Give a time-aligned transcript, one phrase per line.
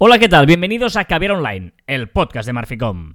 [0.00, 0.46] Hola, ¿qué tal?
[0.46, 3.14] Bienvenidos a Caviar Online, el podcast de Marficom.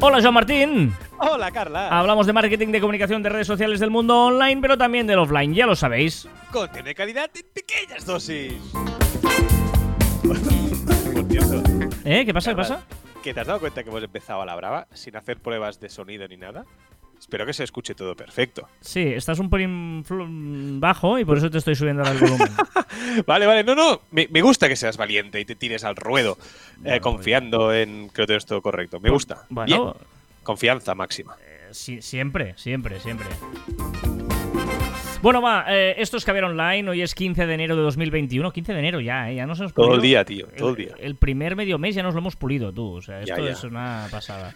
[0.00, 0.94] Hola, Joan Martín.
[1.18, 1.88] Hola, Carla.
[1.90, 5.52] Hablamos de marketing, de comunicación, de redes sociales del mundo online, pero también del offline,
[5.52, 6.26] ya lo sabéis.
[6.50, 8.54] Contiene de calidad en pequeñas dosis.
[12.06, 12.24] ¿Eh?
[12.24, 12.52] ¿Qué pasa?
[12.52, 12.82] ¿Qué pasa?
[13.22, 15.90] ¿Que te has dado cuenta que hemos empezado a la brava sin hacer pruebas de
[15.90, 16.64] sonido ni nada?
[17.22, 18.68] Espero que se escuche todo perfecto.
[18.80, 20.02] Sí, estás un pelín
[20.80, 22.48] bajo y por eso te estoy subiendo el volumen.
[23.26, 24.02] Vale, vale, no, no.
[24.10, 28.10] Me, me gusta que seas valiente y te tires al ruedo eh, Bueno, confiando en
[28.10, 29.00] que lo tienes todo correcto.
[29.00, 29.46] Me gusta.
[29.48, 30.06] Bueno, Bien.
[30.42, 31.36] Confianza máxima.
[31.40, 33.26] eh, sí, siempre, siempre, siempre.
[35.22, 38.72] Bueno, va, eh, esto es Caviar Online, hoy es 15 de enero de 2021, 15
[38.72, 39.36] de enero ya, ¿eh?
[39.36, 40.48] ya nos hemos Todo el día, tío.
[40.48, 40.94] Todo el día.
[40.98, 43.52] El primer medio mes ya nos lo hemos pulido, tú, o sea, Ya, esto ya.
[43.52, 44.52] es una pasada.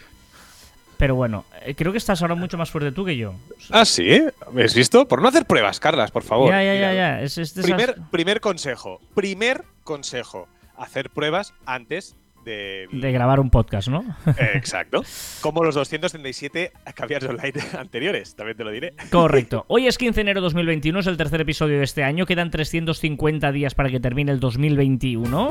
[0.99, 3.35] Pero bueno, eh, creo que estás ahora mucho más fuerte tú que yo.
[3.71, 4.23] Ah, sí.
[4.53, 5.07] ¿Me has visto?
[5.07, 6.51] Por no hacer pruebas, Carlas, por favor.
[6.51, 7.21] ya, ya, ya, Mira, ya.
[7.23, 9.01] Es, es de esas- Primer, primer consejo.
[9.15, 10.49] Primer consejo.
[10.77, 12.87] Hacer pruebas antes de.
[12.93, 14.05] de grabar un podcast, ¿no?
[14.39, 15.03] Eh, Exacto.
[15.41, 18.95] Como los 237 caviars online anteriores, también te lo diré.
[19.11, 19.65] Correcto.
[19.69, 22.25] Hoy es 15 de enero de 2021, es el tercer episodio de este año.
[22.27, 25.51] Quedan 350 días para que termine el 2021.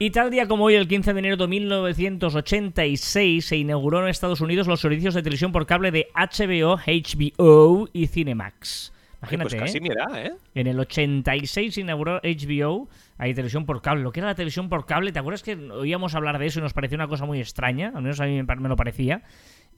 [0.00, 4.40] Y tal día como hoy, el 15 de enero de 1986, se inauguró en Estados
[4.40, 8.92] Unidos los servicios de televisión por cable de HBO, HBO y Cinemax.
[9.22, 10.26] Oye, Imagínate, pues casi ¿eh?
[10.28, 10.32] ¿eh?
[10.54, 14.04] En el 86 se inauguró HBO, hay televisión por cable.
[14.04, 16.62] Lo que era la televisión por cable, ¿te acuerdas que oíamos hablar de eso y
[16.62, 17.90] nos parecía una cosa muy extraña?
[17.92, 19.22] Al menos a mí me lo parecía.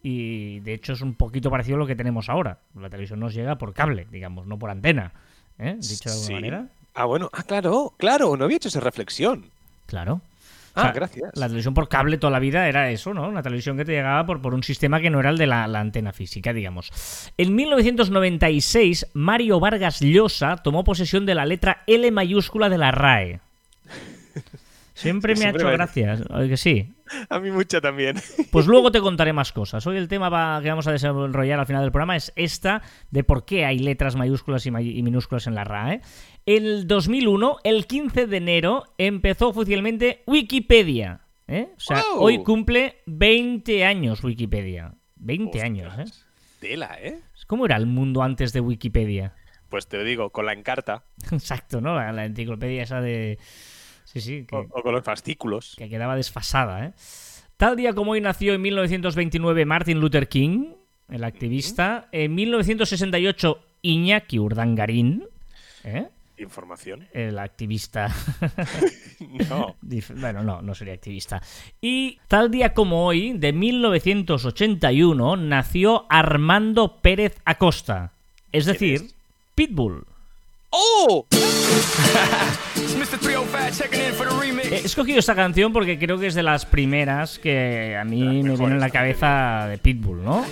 [0.03, 2.59] Y de hecho es un poquito parecido a lo que tenemos ahora.
[2.79, 5.15] La televisión nos llega por cable, digamos, no por antena.
[5.59, 5.77] ¿eh?
[5.79, 6.33] Dicho de alguna Sí.
[6.35, 6.69] manera.
[6.93, 7.31] Ah, bueno.
[7.33, 8.37] Ah, claro, claro.
[8.37, 9.47] No había hecho esa reflexión.
[9.91, 10.21] Claro.
[10.77, 11.33] Ah, O sea, gracias.
[11.35, 13.29] La televisión por cable toda la vida era eso, ¿no?
[13.29, 15.67] Una televisión que te llegaba por, por un sistema que no era el de la,
[15.67, 16.93] la antena física, digamos.
[17.37, 23.41] En 1996, Mario Vargas Llosa tomó posesión de la letra L mayúscula de la RAE.
[25.03, 26.93] Siempre me ha hecho me- gracia, ¿a que sí.
[27.29, 28.17] A mí mucha también.
[28.51, 29.87] Pues luego te contaré más cosas.
[29.87, 33.25] Hoy el tema va- que vamos a desarrollar al final del programa es esta de
[33.25, 36.01] por qué hay letras mayúsculas y, may- y minúsculas en la RAE.
[36.47, 41.21] El 2001, el 15 de enero, empezó oficialmente Wikipedia.
[41.49, 41.69] ¿eh?
[41.77, 42.23] O sea, ¡Wow!
[42.23, 44.95] hoy cumple 20 años Wikipedia.
[45.17, 46.05] 20 años, ¿eh?
[46.61, 47.21] Tela, ¿eh?
[47.47, 49.35] ¿Cómo era el mundo antes de Wikipedia?
[49.69, 51.95] Pues te lo digo, con la encarta Exacto, ¿no?
[51.95, 53.39] La, la enciclopedia esa de...
[54.13, 54.57] Sí, sí, que...
[54.57, 55.75] o, o con los fascículos.
[55.79, 56.85] que quedaba desfasada.
[56.87, 56.93] ¿eh?
[57.57, 60.73] Tal día como hoy nació en 1929 Martin Luther King,
[61.11, 62.09] el activista.
[62.11, 65.25] En 1968 Iñaki Urdangarín,
[65.85, 66.09] ¿eh?
[66.39, 67.07] Información.
[67.13, 68.09] el activista.
[69.51, 69.77] No.
[70.17, 71.43] Bueno, no, no sería activista.
[71.83, 78.13] Y tal día como hoy, de 1981, nació Armando Pérez Acosta.
[78.51, 79.11] Es ¿Quién decir?
[79.55, 80.07] Pitbull.
[80.71, 81.27] ¡Oh!
[82.97, 83.19] Mr.
[83.19, 84.71] 305 checking in for the remix.
[84.71, 88.57] He escogido esta canción porque creo que es de las primeras que a mí me
[88.57, 90.45] viene en la cabeza de Pitbull, ¿no?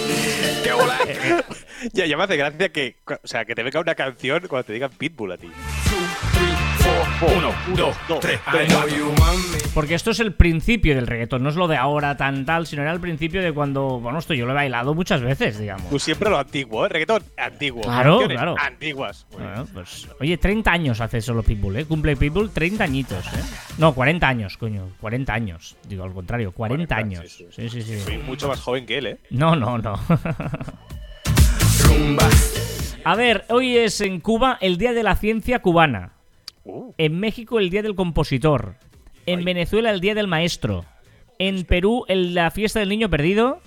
[0.64, 0.98] ¿Qué hola?
[1.92, 4.72] Ya, ya me hace gracia que, o sea, que te venga una canción cuando te
[4.72, 5.50] digan Pitbull a ti.
[7.20, 8.40] Uno, dos, dos, tres.
[9.72, 12.82] Porque esto es el principio del reggaetón, no es lo de ahora tan tal, sino
[12.82, 15.88] era el principio de cuando, bueno, esto yo lo he bailado muchas veces, digamos.
[15.90, 16.88] Tú siempre lo antiguo, ¿eh?
[16.88, 17.82] Reggaetón, antiguo.
[17.82, 18.54] Claro, claro.
[18.58, 19.26] Antiguas.
[19.32, 21.84] Bueno, pues, oye, 30 años hace solo Pitbull, ¿eh?
[21.84, 23.40] Cumple Pitbull 30 añitos, ¿eh?
[23.78, 25.76] No, 40 años, coño, 40 años.
[25.88, 27.32] Digo, al contrario, 40, 40, años.
[27.32, 28.00] sí, Sí, sí, sí.
[28.00, 29.18] Soy mucho más joven que él, ¿eh?
[29.30, 29.98] No, no, no.
[31.84, 32.28] Rumba.
[33.04, 36.12] A ver, hoy es en Cuba el Día de la Ciencia Cubana.
[36.64, 38.76] Uh, En México el Día del Compositor.
[39.26, 39.44] En Ay.
[39.44, 40.84] Venezuela el Día del Maestro.
[41.38, 43.60] En Perú el- la Fiesta del Niño Perdido.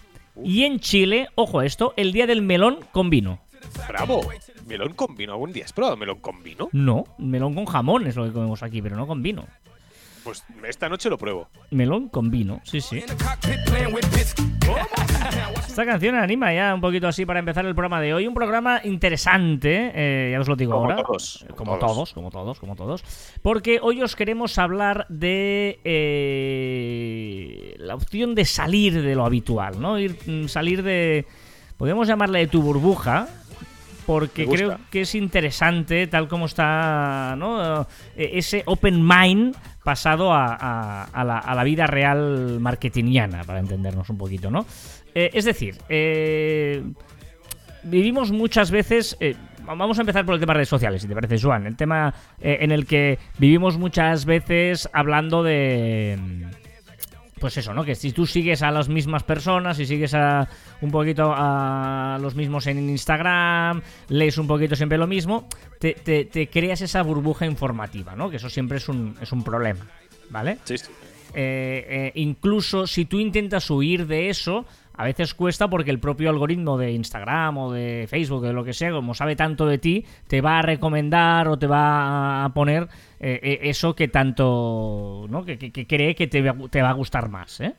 [0.44, 3.40] Y en Chile, ojo a esto, el Día del Melón con vino.
[3.88, 4.22] bravo.
[4.68, 5.32] Melón con vino.
[5.34, 6.70] ¿Algún día has probado melón con vino?
[6.74, 9.46] No, melón con jamón es lo que comemos aquí, pero no con vino.
[10.24, 11.48] Pues esta noche lo pruebo.
[11.72, 13.02] Melón con vino, sí, sí.
[15.78, 18.26] Esta canción anima ya un poquito así para empezar el programa de hoy.
[18.26, 21.04] Un programa interesante, eh, ya os lo digo Como ahora.
[21.04, 21.94] todos, Eh, como todos.
[21.94, 23.04] todos, como todos, como todos.
[23.44, 30.00] Porque hoy os queremos hablar de eh, la opción de salir de lo habitual, ¿no?
[30.00, 31.28] Ir, mm, salir de.
[31.78, 33.28] Podemos llamarle de tu burbuja.
[34.08, 37.82] Porque creo que es interesante, tal como está, ¿no?
[38.16, 39.54] Eh, Ese open mind
[39.84, 44.66] pasado a, a- a la, a la vida real marketingiana, para entendernos un poquito, ¿no?
[45.20, 46.84] Eh, es decir, eh,
[47.84, 49.18] vivimos muchas veces.
[49.20, 49.36] eh,
[49.66, 51.66] vamos a empezar por el tema de redes sociales, si te parece, Juan.
[51.66, 56.20] El tema eh, en el que vivimos muchas veces hablando de.
[57.40, 57.84] pues eso, ¿no?
[57.84, 60.48] Que si tú sigues a las mismas personas, si sigues a
[60.82, 65.48] un poquito a los mismos en Instagram, lees un poquito siempre lo mismo,
[65.80, 68.30] te, te- te creas esa burbuja informativa, ¿no?
[68.30, 69.88] Que eso siempre es un, es un problema,
[70.30, 70.60] ¿vale?
[70.64, 70.92] Sí, sí.
[71.34, 74.66] Eh, eh, incluso si tú intentas huir de eso,
[74.98, 78.64] a veces cuesta porque el propio algoritmo de Instagram o de Facebook o de lo
[78.64, 82.50] que sea, como sabe tanto de ti, te va a recomendar o te va a
[82.54, 82.88] poner
[83.20, 85.46] eh, eh, eso que tanto, ¿no?
[85.46, 87.74] Que, que- cree que te, va- a gustar más, ¿eh?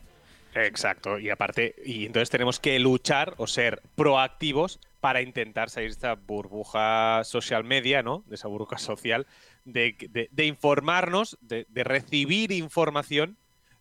[0.54, 5.92] Exacto, y aparte, y entonces tenemos que luchar o ser proactivos para intentar salir de
[5.92, 8.24] esta burbuja social media, ¿no?
[8.26, 9.26] De esa burbuja social,
[9.64, 13.36] de, de- de informarnos, de recibir información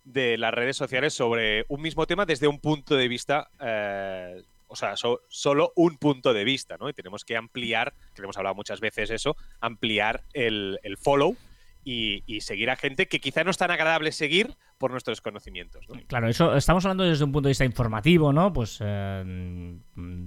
[0.08, 4.76] de las redes sociales sobre un mismo tema desde un punto de vista, eh, o
[4.76, 6.88] sea, so- solo un punto de vista, ¿no?
[6.90, 11.36] Y tenemos que ampliar, que hemos hablado muchas veces eso, ampliar el, el follow
[11.84, 15.86] y, y seguir a gente que quizá no es tan agradable seguir por nuestros conocimientos,
[15.90, 16.00] ¿no?
[16.08, 18.54] Claro, eso estamos hablando desde un punto de vista informativo, ¿no?
[18.54, 19.76] Pues eh,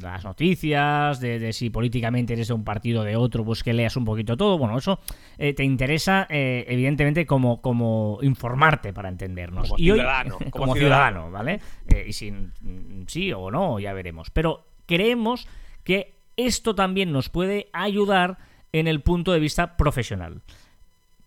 [0.00, 3.73] las noticias, de, de si políticamente eres de un partido o de otro, pues que
[3.73, 4.58] leas un poquito todo.
[4.58, 4.99] Bueno, eso
[5.38, 9.69] eh, te interesa, eh, evidentemente, como, como informarte para entendernos.
[9.69, 11.31] Como y hoy- ciudadano, como, como ciudadano, ciudadano.
[11.31, 11.61] ¿vale?
[12.06, 14.31] Y si mm, sí o no, ya veremos.
[14.31, 15.46] Pero creemos
[15.85, 18.38] que esto también nos puede ayudar
[18.73, 20.43] en el punto de vista profesional.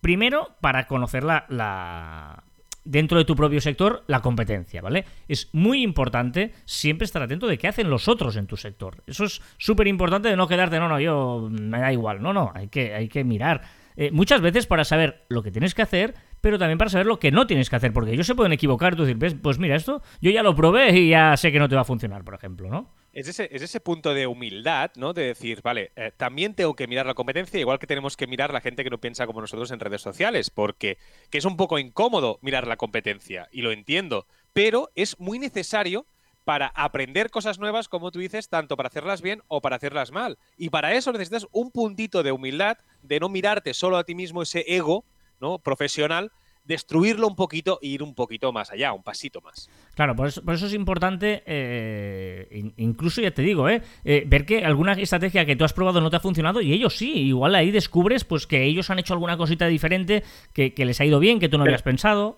[0.02, 2.44] Primero, para conocer la, la-
[2.86, 5.06] dentro de tu propio sector la competencia, ¿vale?
[5.28, 9.04] Es muy importante siempre estar atento de qué hacen los otros en tu sector.
[9.08, 12.22] Eso es súper importante de no quedarte, no, no, yo me da igual.
[12.22, 13.62] No, no, hay que, hay que mirar.
[13.96, 17.20] Eh, muchas veces para saber lo que tienes que hacer, pero también para saber lo
[17.20, 18.96] que no tienes que hacer, porque ellos se pueden equivocar.
[18.96, 21.70] Tú decir, "Ves, pues mira, esto yo ya lo probé y ya sé que no
[21.70, 22.92] te va a funcionar, por ejemplo, ¿no?
[23.14, 25.14] Es ese, es ese punto de humildad, ¿no?
[25.14, 28.52] De decir, vale, eh, también tengo que mirar la competencia, igual que tenemos que mirar
[28.52, 30.98] la gente que no piensa como nosotros en redes sociales, porque
[31.30, 36.08] que es un poco incómodo mirar la competencia, y lo entiendo, pero es muy necesario
[36.44, 40.40] para aprender cosas nuevas, como tú dices, tanto para hacerlas bien o para hacerlas mal.
[40.58, 44.42] Y para eso necesitas un puntito de humildad, de no mirarte solo a ti mismo
[44.42, 45.06] ese ego,
[45.40, 45.60] ¿no?
[45.60, 46.32] Profesional,
[46.66, 49.70] destruirlo un poquito e ir un poquito más allá, un pasito más.
[49.96, 54.24] Claro, por eso, por eso es importante, eh, in- incluso ya te digo, eh, eh,
[54.26, 57.12] ver que alguna estrategia que tú has probado no te ha funcionado y ellos sí.
[57.14, 60.24] Igual ahí descubres pues que ellos han hecho alguna cosita diferente
[60.54, 62.38] que, que les ha ido bien, que tú no Pero- habías pensado.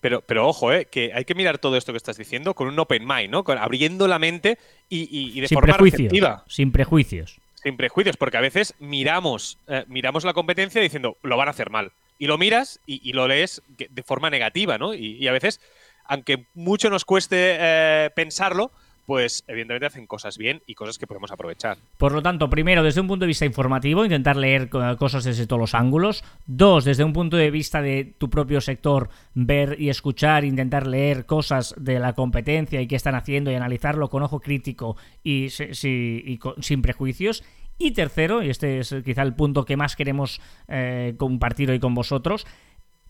[0.00, 2.78] Pero, pero ojo, eh, que hay que mirar todo esto que estás diciendo con un
[2.78, 3.44] open mind, ¿no?
[3.44, 4.56] Con, abriendo la mente
[4.88, 7.36] y, y- y de sin forma receptiva, Sin prejuicios.
[7.62, 11.68] sin prejuicios, porque a veces miramos, eh, miramos la competencia diciendo lo van a hacer
[11.68, 11.92] mal.
[12.20, 14.92] Y lo miras y, lo lees de forma negativa, ¿no?
[14.94, 15.58] Y, y a veces,
[16.04, 18.70] aunque mucho nos cueste eh, pensarlo,
[19.06, 21.78] pues evidentemente hacen cosas bien y cosas que podemos aprovechar.
[21.96, 25.46] Por lo tanto, primero, desde un punto de vista informativo, intentar leer co- cosas desde
[25.46, 26.22] todos los ángulos.
[26.46, 31.24] Dos, desde un punto de vista de tu propio sector, ver y escuchar, intentar leer
[31.24, 35.48] cosas de la competencia y qué están haciendo y analizarlo con ojo crítico y,
[35.82, 37.42] y co- sin prejuicios.
[37.82, 40.38] Y tercero, y este es quizá el punto que más queremos
[40.68, 42.46] eh, compartir hoy con vosotros,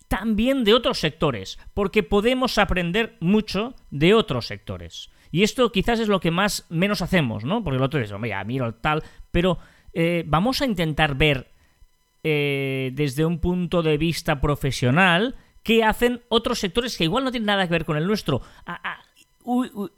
[0.07, 5.11] también de otros sectores, porque podemos aprender mucho de otros sectores.
[5.33, 7.65] Y esto quizás es lo que más menos hacemos, ¿no?
[7.65, 9.03] Porque el otro hombre, ya miro tal,
[9.33, 9.59] pero
[9.93, 11.49] eh, vamos a intentar ver
[12.23, 15.35] eh, desde un punto de vista profesional
[15.65, 18.41] qué hacen otros sectores que igual no tienen nada que ver con el nuestro.
[18.67, 19.01] A-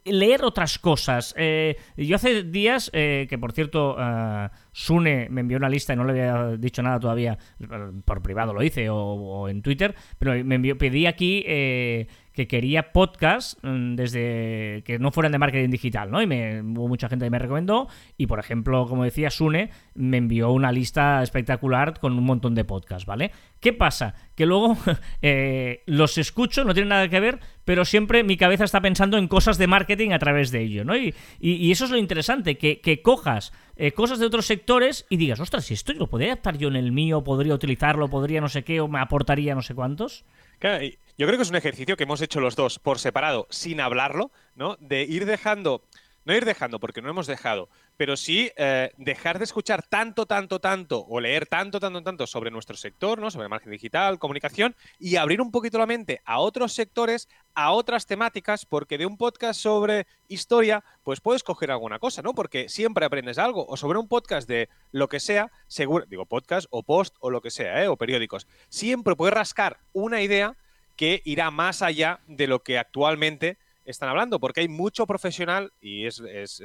[0.04, 1.34] leer otras cosas.
[1.36, 5.96] Eh, yo hace días, eh, que por cierto, eh, Sune me envió una lista y
[5.96, 7.38] no le había dicho nada todavía,
[8.04, 12.46] por privado lo hice o, o en Twitter, pero me envió, pedí aquí eh, que
[12.48, 16.22] quería podcast mm, desde que no fueran de marketing digital, ¿no?
[16.22, 20.16] Y me, hubo mucha gente que me recomendó y, por ejemplo, como decía Sune, me
[20.16, 23.30] envió una lista espectacular con un montón de podcasts, ¿vale?
[23.60, 24.14] ¿Qué pasa?
[24.34, 24.76] Que luego
[25.22, 29.28] eh, los escucho, no tienen nada que ver, pero siempre mi cabeza está pensando en
[29.28, 30.96] cosas de marketing a través de ello, ¿no?
[30.96, 35.16] Y, y- eso es lo interesante, que, que cojas eh, cosas de otros sectores y
[35.16, 38.48] digas, ostras, si esto lo podría adaptar yo en el mío, podría utilizarlo, podría no
[38.48, 40.24] sé qué, o me aportaría no sé cuántos.
[40.58, 40.84] Claro,
[41.18, 44.30] yo creo que es un ejercicio que hemos hecho los dos por separado, sin hablarlo,
[44.54, 44.76] ¿no?
[44.80, 45.82] De ir dejando,
[46.24, 50.60] no ir dejando, porque no hemos dejado, pero sí eh, dejar de escuchar tanto, tanto,
[50.60, 53.30] tanto, o leer tanto, tanto, tanto sobre nuestro sector, ¿no?
[53.30, 58.06] Sobre marketing digital, comunicación, y abrir un poquito la mente a otros sectores, a otras
[58.06, 62.34] temáticas, porque de un podcast sobre historia, pues puedes coger alguna cosa, ¿no?
[62.34, 66.66] Porque siempre aprendes algo, o sobre un podcast de lo que sea, seguro, digo podcast
[66.70, 67.88] o post o lo que sea, ¿eh?
[67.88, 70.56] O periódicos, siempre puedes rascar una idea
[70.96, 76.06] que irá más allá de lo que actualmente están hablando, porque hay mucho profesional, y
[76.06, 76.20] es,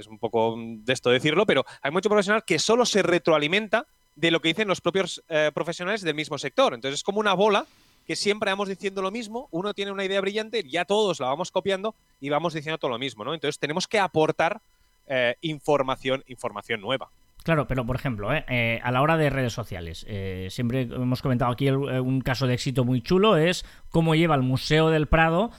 [0.08, 4.40] un poco de esto decirlo, pero hay mucho profesional que solo se retroalimenta de lo
[4.40, 6.74] que dicen los propios eh, profesionales del mismo sector.
[6.74, 7.66] Entonces es como una bola
[8.06, 11.52] que siempre vamos diciendo lo mismo, uno tiene una idea brillante, ya todos la vamos
[11.52, 13.34] copiando y vamos diciendo todo lo mismo, ¿no?
[13.34, 14.62] Entonces tenemos que aportar
[15.08, 17.10] eh, información, información nueva.
[17.48, 18.44] Claro, pero por ejemplo, ¿eh?
[18.50, 22.54] Eh, a la hora de redes sociales, eh, siempre hemos comentado aquí un caso de
[22.54, 25.52] éxito muy chulo, es cómo lleva el Museo del Prado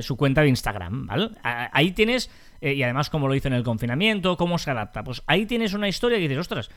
[0.00, 1.30] su cuenta de Instagram, ¿vale?
[1.44, 2.28] Ahí tienes,
[2.60, 5.86] y además cómo lo hizo en el confinamiento, cómo se adapta, pues ahí tienes una
[5.86, 6.70] historia que dices, ostras,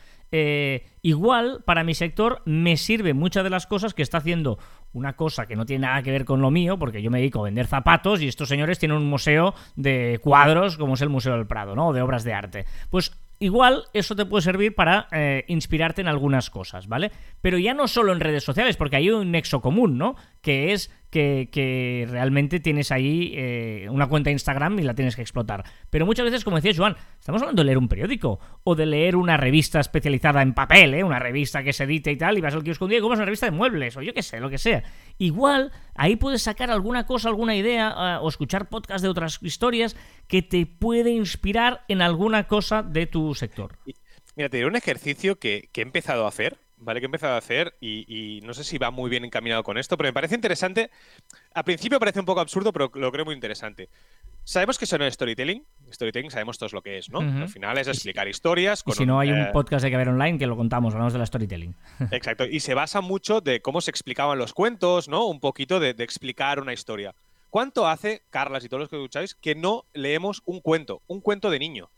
[1.02, 4.60] igual para mi sector me sirve muchas de las cosas que está haciendo
[4.94, 7.40] una cosa que no tiene nada que ver con lo mío, porque yo me dedico
[7.40, 11.34] a vender zapatos y estos señores tienen un museo de cuadros como es el Museo
[11.34, 11.88] del Prado, ¿no?
[11.88, 12.66] O de obras de arte.
[12.92, 17.12] Pues igual eso te puede servir para eh, inspirarte en algunas cosas, ¿vale?
[17.42, 20.16] Pero ya no solo en redes sociales, porque hay un nexo común, ¿no?
[20.42, 25.22] Que es que, realmente tienes ahí eh, una cuenta de Instagram y la tienes que
[25.22, 25.64] explotar.
[25.90, 29.16] Pero muchas veces, como decía Joan, estamos hablando de leer un periódico o de leer
[29.16, 31.04] una revista especializada en papel, ¿eh?
[31.04, 33.20] Una revista que se edita y tal, y vas al kiosco un día y compras
[33.20, 34.84] una revista de muebles, o yo qué sé, lo que sea.
[35.18, 39.98] Igual ahí puedes sacar alguna cosa, alguna idea, eh, o escuchar podcast de otras historias
[40.28, 43.78] que te puede inspirar en alguna cosa de tu sector.
[44.36, 47.00] Mira, te diré un ejercicio que he empezado a hacer, ¿vale?
[47.00, 49.78] Que he empezado a hacer y, y no sé si va muy bien encaminado con
[49.78, 50.90] esto, pero me parece interesante.
[51.54, 53.90] Al principio parece un poco absurdo, pero lo creo muy interesante.
[54.44, 55.64] Sabemos que son el storytelling.
[55.92, 57.20] Storytelling sabemos todos lo que es, ¿no?
[57.20, 57.44] Ujú.
[57.44, 58.82] Al final es explicar historias.
[58.82, 60.94] Y Con si no, hay eh, un podcast de que ver online que lo contamos,
[60.94, 61.76] hablamos de la storytelling.
[62.12, 62.46] Exacto.
[62.46, 65.26] Y se basa mucho de cómo se explicaban los cuentos, ¿no?
[65.28, 67.14] Un poquito de, de explicar una historia.
[67.52, 71.02] ¿Cuánto hace, Carlas y todos los que escucháis, que no leemos un cuento?
[71.08, 71.90] Un cuento de niño,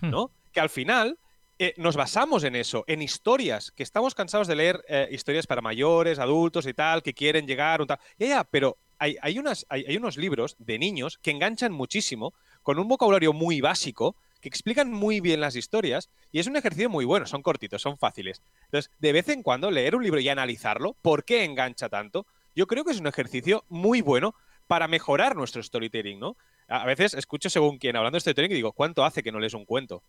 [0.00, 0.30] ¿no?
[0.52, 1.18] Que al final
[1.62, 5.60] eh, nos basamos en eso, en historias, que estamos cansados de leer eh, historias para
[5.60, 7.98] mayores, adultos y tal, que quieren llegar, un tal.
[8.18, 13.60] Ya, ya, pero hay, unos libros de niños que enganchan muchísimo, con un vocabulario muy
[13.60, 17.82] básico, que explican muy bien las historias, y es un ejercicio muy bueno, son cortitos,
[17.82, 18.40] son fáciles.
[18.64, 22.26] Entonces, de vez en cuando leer un libro y analizarlo, ¿por qué engancha tanto?
[22.56, 24.34] Yo creo que es un ejercicio muy bueno
[24.66, 26.38] para mejorar nuestro storytelling, ¿no?
[26.68, 29.40] A a veces escucho según quien hablando de storytelling y digo, ¿cuánto hace que no
[29.40, 30.02] lees un cuento?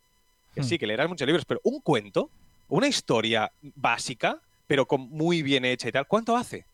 [0.53, 0.65] Que Hmm.
[0.65, 2.29] sí, que leerás muchos libros, pero un cuento,
[2.69, 6.65] una historia básica, pero con muy bien hecha y tal, ¿cuánto hace?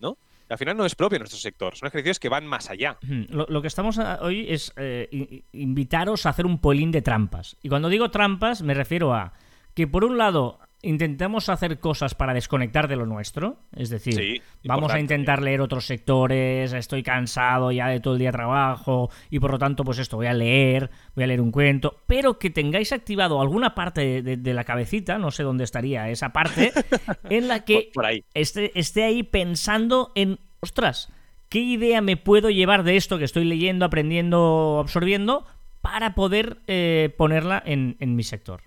[0.00, 0.16] ¿No?
[0.48, 2.98] Al final no es propio nuestro sector, son ejercicios que van más allá.
[3.02, 3.26] Ujú.
[3.30, 7.56] Lo, lo que estamos a- hoy es eh, invitaros a hacer un polín de trampas.
[7.62, 9.32] Y cuando digo trampas, me refiero a
[9.74, 14.42] que por un lado intentemos hacer cosas para desconectar de lo nuestro, es decir, Sí,
[14.64, 19.40] vamos a intentar leer otros sectores, estoy cansado ya de todo el día trabajo y
[19.40, 22.50] por lo tanto pues esto voy a leer, voy a leer un cuento, pero que
[22.50, 26.72] tengáis activado alguna parte de, de- de la cabecita, no sé dónde estaría esa parte,
[27.30, 28.24] en la que por ahí.
[28.34, 31.12] esté, esté ahí pensando en, ostras,
[31.48, 35.46] ¿qué idea me puedo llevar de esto que estoy leyendo, aprendiendo, absorbiendo
[35.80, 38.62] para poder eh, ponerla en, en mi sector?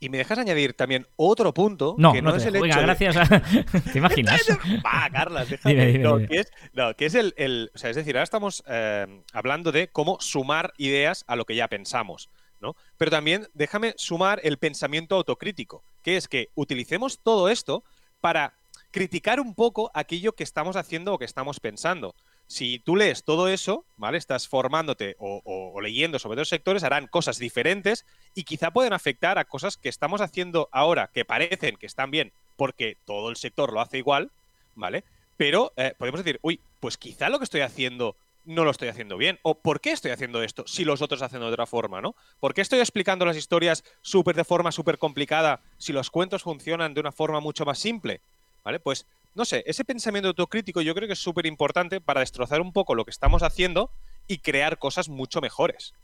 [0.00, 2.82] Y me dejas añadir también otro punto No, que no, es el hecho Venga, de-
[2.82, 3.40] gracias a...
[3.92, 4.40] ¿Te imaginas?
[4.84, 5.74] Va, Carlas, déjame.
[5.74, 6.28] Dime, dime, no, dime.
[6.28, 9.72] Que es, no, que es el, el- O sea, es decir, ahora estamos eh, hablando
[9.72, 12.76] de cómo sumar ideas a lo que ya pensamos, ¿no?
[12.96, 17.82] Pero también déjame sumar el pensamiento autocrítico, que es que utilicemos todo esto
[18.20, 18.54] para
[18.90, 22.14] criticar un poco aquello que estamos haciendo o que estamos pensando.
[22.48, 24.16] Si tú lees todo eso, ¿vale?
[24.16, 29.44] Estás formándote o, leyendo sobre otros sectores, harán cosas diferentes y quizá pueden afectar a
[29.44, 33.82] cosas que estamos haciendo ahora que parecen que están bien porque todo el sector lo
[33.82, 34.30] hace igual,
[34.74, 35.04] ¿vale?
[35.36, 39.18] Pero eh, podemos decir, uy, pues quizá lo que estoy haciendo no lo estoy haciendo
[39.18, 39.38] bien.
[39.42, 42.16] O ¿por qué estoy haciendo esto si los otros hacen de otra forma, ¿no?
[42.40, 46.94] ¿Por qué estoy explicando las historias súper de forma súper complicada si los cuentos funcionan
[46.94, 48.22] de una forma mucho más simple?
[48.64, 48.80] ¿Vale?
[48.80, 49.06] Pues,
[49.38, 52.96] no sé, ese pensamiento autocrítico yo creo que es súper importante para destrozar un poco
[52.96, 53.90] lo que estamos haciendo
[54.26, 55.94] y crear cosas mucho mejores.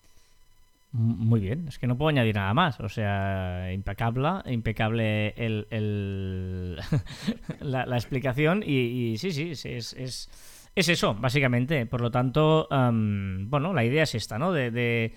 [0.93, 2.79] Muy bien, es que no puedo añadir nada más.
[2.79, 6.77] O sea, impecable, impecable el,
[7.61, 8.63] la, explicación.
[8.65, 8.77] Y,
[9.13, 10.31] y sí, sí, es, es, es,
[10.77, 11.85] es eso, básicamente.
[11.87, 14.53] Por lo tanto, am, bueno, la idea es esta, ¿no?
[14.53, 15.13] De, de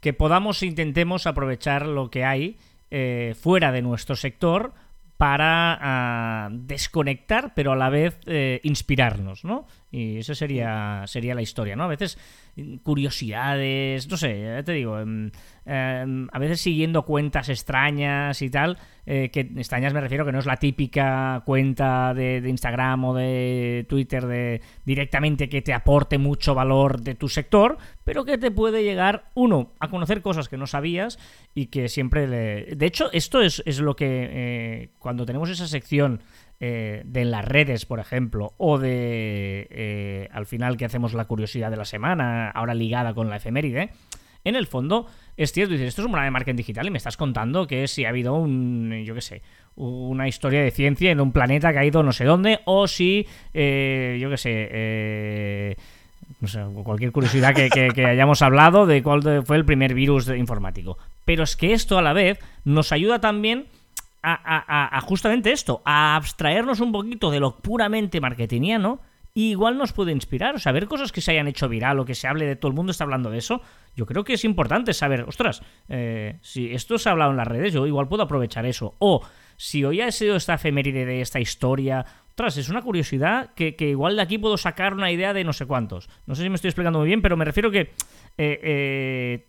[0.00, 2.58] que podamos, intentemos aprovechar lo que hay
[2.90, 4.74] eh, fuera de nuestro sector
[5.22, 9.68] para ah, desconectar, pero a la vez eh, inspirarnos, ¿no?
[9.92, 11.84] Y eso sería, sería la historia, ¿no?
[11.84, 12.16] A veces
[12.56, 15.30] mm, curiosidades, no sé, ya te digo, em,
[15.66, 20.46] a veces siguiendo cuentas extrañas y tal, eh, que extrañas me refiero que no es
[20.46, 26.54] la típica cuenta de, de Instagram o de Twitter de directamente que te aporte mucho
[26.54, 30.66] valor de tu sector, pero que te puede llegar, uno, a conocer cosas que no
[30.66, 31.18] sabías
[31.54, 32.76] y que siempre le...
[32.76, 36.22] De hecho, esto es, es lo que eh, cuando tenemos esa sección
[36.60, 41.70] eh, de las redes, por ejemplo, o de eh, al final que hacemos la curiosidad
[41.70, 43.90] de la semana, ahora ligada con la efeméride,
[44.44, 45.06] en el fondo
[45.36, 47.88] es cierto, dices, esto es un programa de marketing digital y me estás contando que
[47.88, 49.42] si ha habido un, yo qué sé,
[49.76, 53.26] una historia de ciencia en un planeta que ha ido no sé dónde, o si,
[53.54, 55.76] eh, yo qué sé, eh,
[56.40, 60.98] no sé, cualquier curiosidad que, que, hayamos hablado de cuál fue el primer virus informático.
[61.24, 63.66] Pero es que esto a la vez nos ayuda también
[64.22, 69.00] a, justamente esto, a abstraernos un poquito de lo puramente marketingiano
[69.34, 72.04] y igual nos puede inspirar, o sea, ver cosas que se hayan hecho viral o
[72.04, 73.62] que se hable de todo el mundo está hablando de eso.
[73.96, 77.48] Yo creo que es importante saber, ostras, eh, si esto se ha hablado en las
[77.48, 78.94] redes, yo igual puedo aprovechar eso.
[78.98, 79.22] O
[79.56, 84.16] si hoy ha sido esta efeméride de esta historia, ostras, es una curiosidad que, igual
[84.16, 86.10] de aquí puedo sacar una idea de no sé cuántos.
[86.26, 89.46] No sé si me estoy explicando muy bien, pero me refiero que eh, eh,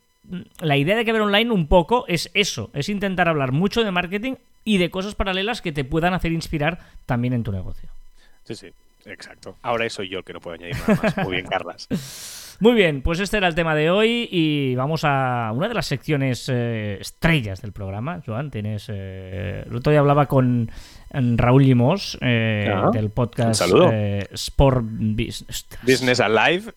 [0.60, 3.92] la idea de que ver online un poco es eso, es intentar hablar mucho de
[3.92, 7.90] marketing y de cosas paralelas que te puedan hacer inspirar también en tu negocio.
[8.46, 8.68] Sí, sí,
[9.06, 9.58] exacto.
[9.62, 11.18] Ahora soy yo el que no puedo añadir nada más.
[11.18, 11.88] Muy bien, Carlas.
[12.64, 15.86] Muy bien, pues este era el tema de hoy y vamos a una de las
[15.86, 18.22] secciones eh, estrellas del programa.
[18.26, 18.86] Joan, tienes...
[18.88, 20.72] Eh, el otro día hablaba con
[21.12, 23.62] Raúl Limos eh, del podcast
[24.32, 26.72] Sport Business Alive.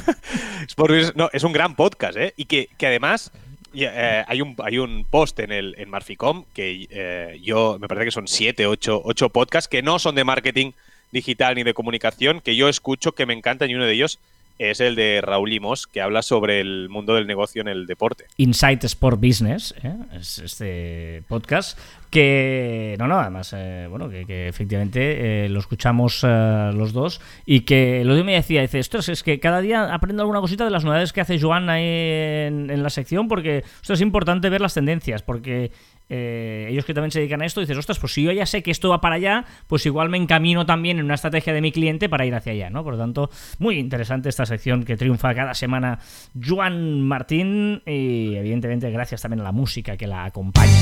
[0.68, 2.32] Sport Business, no, es un gran podcast, ¿eh?
[2.38, 3.30] Y que, que además...
[3.74, 8.26] hay, un, hay un post en el en Marficom que yo me parece que son
[8.26, 10.72] siete, ocho, ocho podcasts que no son de marketing
[11.12, 14.18] digital ni de comunicación, que yo escucho, que me encantan y uno de ellos
[14.58, 18.26] es el de Raúl Limos, que habla sobre el mundo del negocio en el deporte.
[18.36, 19.94] Insight Sport Business, ¿eh?
[20.14, 21.78] es este podcast
[22.16, 28.04] que, no, no, además, eh, bueno, que, efectivamente eh, lo escuchamos los dos y que
[28.06, 30.82] lo que me decía, dice, esto es que cada día aprendo alguna cosita de las
[30.82, 35.22] novedades que hace Joan ahí en, la sección porque esto es importante ver las tendencias,
[35.22, 35.72] porque
[36.08, 38.62] eh, ellos que también se dedican a esto, dices, ostras, pues si yo ya sé
[38.62, 41.70] que esto va para allá, pues igual me encamino también en una estrategia de mi
[41.70, 42.82] cliente para ir hacia allá, ¿no?
[42.82, 45.98] Por lo tanto, muy interesante esta sección que triunfa cada semana
[46.42, 50.72] Juan Martín y evidentemente gracias también a la música que la acompaña.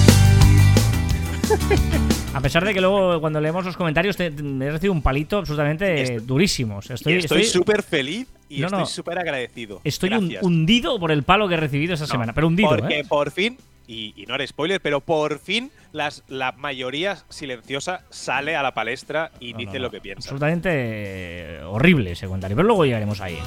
[2.34, 6.20] A pesar de que luego cuando leemos los comentarios te, he recibido un palito absolutamente
[6.20, 6.80] durísimo.
[6.80, 9.80] estoy súper feliz y estoy súper agradecido.
[9.84, 12.70] Estoy hundido por el palo que he recibido esa semana, pero hundido.
[12.70, 13.04] Porque ¿eh?
[13.04, 18.62] por fin y, no haré spoiler, pero por fin las, la mayoría silenciosa sale a
[18.62, 20.28] la palestra y dice lo que piensa.
[20.28, 23.38] Absolutamente eh, horrible ese comentario, pero luego llegaremos ahí.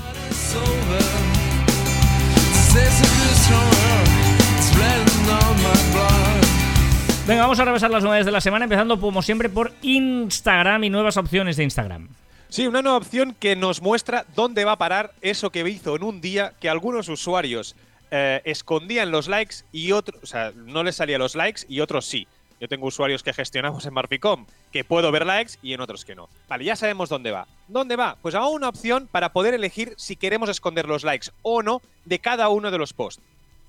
[7.28, 10.90] Venga, vamos a repasar las novedades de la semana, empezando como siempre por Instagram y
[10.90, 12.08] nuevas opciones de Instagram.
[12.48, 16.04] Sí, una nueva opción que nos muestra dónde va a parar eso que hizo en
[16.04, 17.76] un día que algunos usuarios
[18.12, 22.06] eh, escondían los likes y otros, o sea, no les salían los likes y otros
[22.06, 22.30] sí.
[22.62, 26.16] Yo tengo usuarios que gestionamos en Marficom que puedo ver likes y en otros que
[26.16, 26.30] no.
[26.48, 27.46] Vale, ya sabemos dónde va.
[27.68, 28.16] ¿Dónde va?
[28.22, 32.20] Pues hago una opción para poder elegir si queremos esconder los likes o no de
[32.20, 33.22] cada uno de los posts.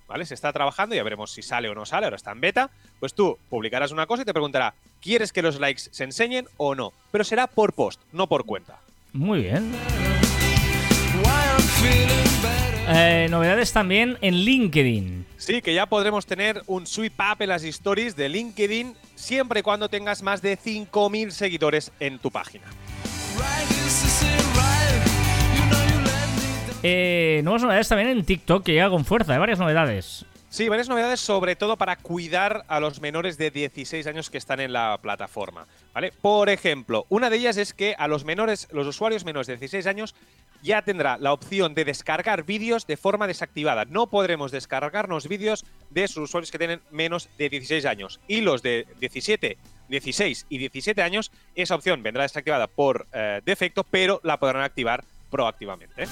[0.08, 0.24] ¿Vale?
[0.24, 2.70] Se está trabajando, ya veremos si sale o no sale, ahora está en beta.
[2.98, 6.74] Pues tú publicarás una cosa y te preguntará, ¿quieres que los likes se enseñen o
[6.74, 6.92] no?
[7.12, 8.80] Pero será por post, no por cuenta.
[9.12, 9.72] Muy bien.
[12.90, 15.26] Eh, novedades también en LinkedIn.
[15.36, 19.62] Sí, que ya podremos tener un sweep up en las stories de LinkedIn siempre y
[19.62, 22.64] cuando tengas más de 5.000 seguidores en tu página.
[26.82, 29.38] Eh, nuevas novedades también en TikTok que llega con fuerza, ¿eh?
[29.38, 30.24] varias novedades.
[30.48, 34.60] Sí, varias novedades sobre todo para cuidar a los menores de 16 años que están
[34.60, 36.12] en la plataforma, ¿vale?
[36.22, 39.86] Por ejemplo, una de ellas es que a los menores, los usuarios menores de 16
[39.86, 40.14] años
[40.62, 43.84] ya tendrá la opción de descargar vídeos de forma desactivada.
[43.84, 48.20] No podremos descargarnos vídeos de esos usuarios que tienen menos de 16 años.
[48.26, 53.84] Y los de 17, 16 y 17 años, esa opción vendrá desactivada por eh, defecto,
[53.84, 56.06] pero la podrán activar proactivamente.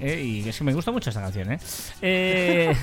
[0.00, 1.58] Eh, y es que me gusta mucho esta canción, ¿eh?
[2.00, 2.74] eh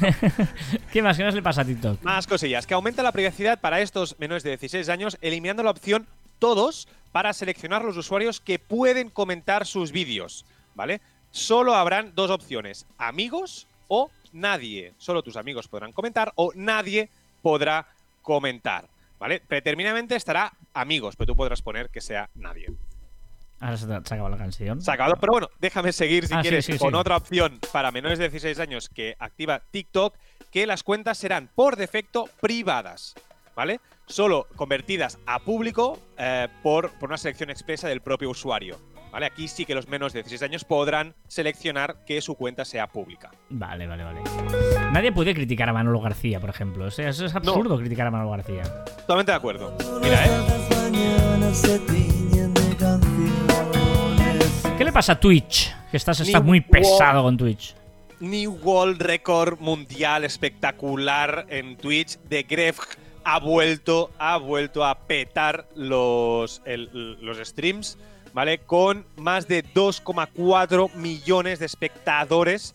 [0.93, 1.17] qué más?
[1.17, 2.01] ¿Qué más le pasa a TikTok?
[2.03, 2.67] Más cosillas.
[2.67, 6.07] Que aumenta la privacidad para estos menores de 16 años, eliminando la opción
[6.39, 11.01] todos para seleccionar los usuarios que pueden comentar sus vídeos, ¿vale?
[11.31, 14.93] Solo habrán dos opciones, amigos o nadie.
[14.97, 17.09] Solo tus amigos podrán comentar o nadie
[17.41, 17.87] podrá
[18.21, 18.87] comentar,
[19.19, 19.41] ¿vale?
[19.47, 22.67] Preterminadamente estará amigos, pero tú podrás poner que sea nadie.
[23.59, 24.81] Ahora se, ha acabado la canción.
[24.81, 28.19] Se ha acabado, pero bueno, déjame seguir si ah, quieres con otra opción para menores
[28.19, 30.15] de 16 años que activa TikTok,
[30.51, 33.15] que las cuentas serán por defecto privadas,
[33.55, 33.79] ¿vale?
[34.05, 38.77] Solo convertidas a público eh, por, por una selección expresa del propio usuario.
[39.11, 39.25] ¿Vale?
[39.25, 43.31] Aquí sí que los menos de 16 años podrán seleccionar que su cuenta sea pública.
[43.49, 44.21] Vale, vale, vale.
[44.91, 46.85] Nadie puede criticar a Manolo García, por ejemplo.
[46.85, 48.63] O sea, eso es absurdo criticar a Manolo García.
[48.99, 49.77] Totalmente de acuerdo.
[50.01, 50.29] Mira, ¿eh?
[54.77, 55.73] ¿Qué le pasa a Twitch?
[55.91, 57.75] Que estás, estás muy pesado con Twitch.
[58.19, 62.79] New World Record mundial espectacular en Twitch de Gref
[63.23, 67.97] ha vuelto, ha vuelto a petar los, el- los streams,
[68.33, 68.59] ¿vale?
[68.59, 72.73] Con más de 2,4 millones de espectadores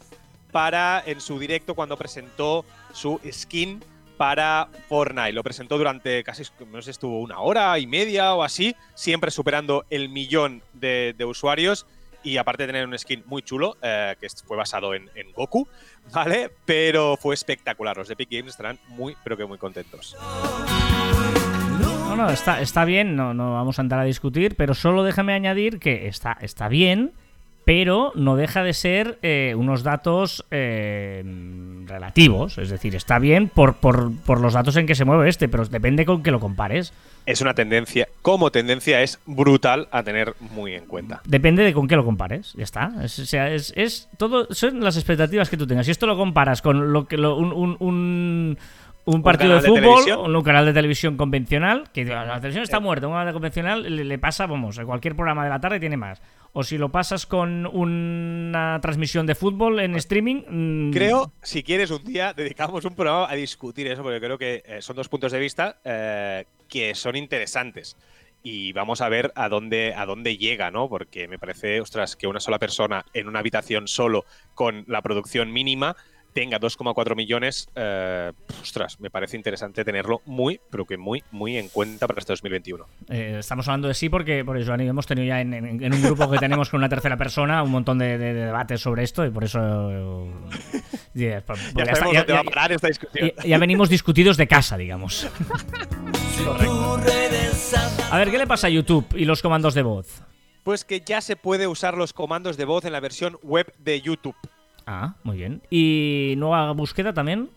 [0.51, 3.83] para en su directo cuando presentó su skin
[4.23, 5.33] para Fortnite.
[5.33, 9.85] Lo presentó durante casi, no sé, estuvo una hora y media o así, siempre superando
[9.91, 11.89] el millón de, usuarios.
[12.23, 15.67] Y aparte de tener un skin muy chulo, eh, que fue basado en, Goku,
[16.13, 16.53] ¿vale?
[16.65, 17.97] Pero fue espectacular.
[17.97, 20.17] Los Epic Games estarán muy, pero que muy contentos.
[21.81, 25.33] No, no, está, está bien, no, no vamos a entrar a discutir, pero solo déjame
[25.33, 27.13] añadir que está, está bien,
[27.65, 31.23] pero no deja de ser eh, unos datos eh,
[31.87, 32.59] relativos.
[32.59, 35.65] Es decir, está bien por, por, por los datos en que se mueve este, pero
[35.67, 36.93] depende con que lo compares.
[37.25, 41.21] Es una tendencia, como tendencia, es brutal a tener muy en cuenta.
[41.25, 42.93] Depende de con qué lo compares, ya está.
[43.05, 45.87] Es, o sea, es, es todo, son las expectativas que tú tengas.
[45.87, 48.59] Si esto lo comparas con lo que lo- un, un, un,
[49.05, 53.13] un partido de fútbol, un canal de televisión convencional, que la televisión está muerta, un
[53.13, 56.21] canal de convencional le, le pasa, vamos, a cualquier programa de la tarde tiene más.
[56.55, 61.91] O si lo pasas con una transmisión de fútbol en streaming, mm, Creo, si quieres,
[61.91, 65.33] un día dedicamos un programa a discutir eso, porque creo que eh, son dos puntos
[65.33, 67.97] de vista eh, que son interesantes.
[68.45, 70.89] Y vamos a ver a dónde, a dónde llega, ¿no?
[70.89, 75.53] Porque me parece, ostras, que una sola persona en una habitación solo con la producción
[75.53, 75.97] mínima
[76.33, 81.69] tenga 2,4 millones, eh, ostras, me parece interesante tenerlo muy, pero que muy, muy en
[81.69, 82.87] cuenta para este 2021.
[83.09, 86.03] Eh, estamos hablando de sí porque, por eso hemos tenido ya en, en- en un
[86.03, 89.25] grupo que tenemos con una tercera persona un montón de, de- de debates sobre esto
[89.27, 90.27] y por eso...
[91.15, 93.31] ya, por- Ya porque sabemos ya- dónde va a ya- parar esta discusión.
[93.37, 95.29] ya- ya venimos discutidos de casa, digamos.
[98.11, 100.23] A ver, ¿qué le pasa a YouTube y los comandos de voz?
[100.65, 104.01] Pues que ya se puede usar los comandos de voz en la versión web de
[104.01, 104.37] YouTube.
[104.87, 105.63] Ah, muy bien.
[105.71, 107.51] ¿Y nueva búsqueda también?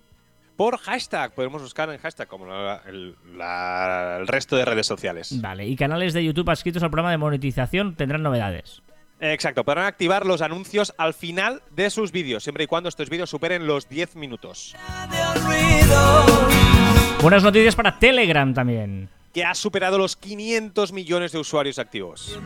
[0.57, 5.41] Por hashtag, podemos buscar en hashtag como la- el, la- el resto de redes sociales.
[5.41, 5.67] Vale.
[5.67, 8.81] ¿Y canales de YouTube adscritos al programa de monetización tendrán novedades?
[9.19, 13.29] Exacto, podrán activar los anuncios al final de sus vídeos, siempre y cuando estos vídeos
[13.29, 14.75] superen los 10 minutos.
[17.21, 19.09] Buenas noticias para Telegram también.
[19.33, 22.37] Que ha superado los 500 millones de usuarios activos.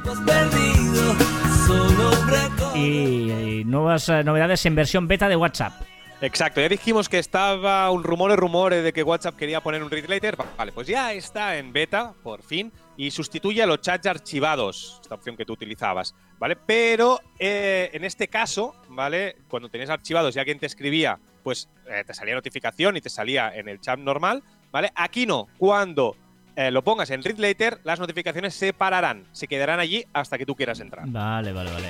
[2.75, 5.73] Y, y nuevas eh, novedades en versión beta de WhatsApp.
[6.21, 10.05] Exacto, ya dijimos que estaba un rumor, rumores de que WhatsApp quería poner un read
[10.09, 10.35] later.
[10.57, 15.15] Vale, pues ya está en beta, por fin, y sustituye a los chats archivados, esta
[15.15, 16.57] opción que tú utilizabas, ¿vale?
[16.57, 19.37] Pero eh, en este caso, ¿vale?
[19.47, 23.55] Cuando tenías archivados y alguien te escribía, pues eh, te salía notificación y te salía
[23.55, 24.91] en el chat normal, ¿vale?
[24.95, 26.17] Aquí no, cuando
[26.61, 30.45] eh, lo pongas en read later, las notificaciones se pararán, se quedarán allí hasta que
[30.45, 31.05] tú quieras entrar.
[31.07, 31.87] Vale, vale, vale.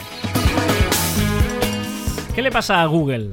[2.36, 3.32] ¿Qué le pasa a Google?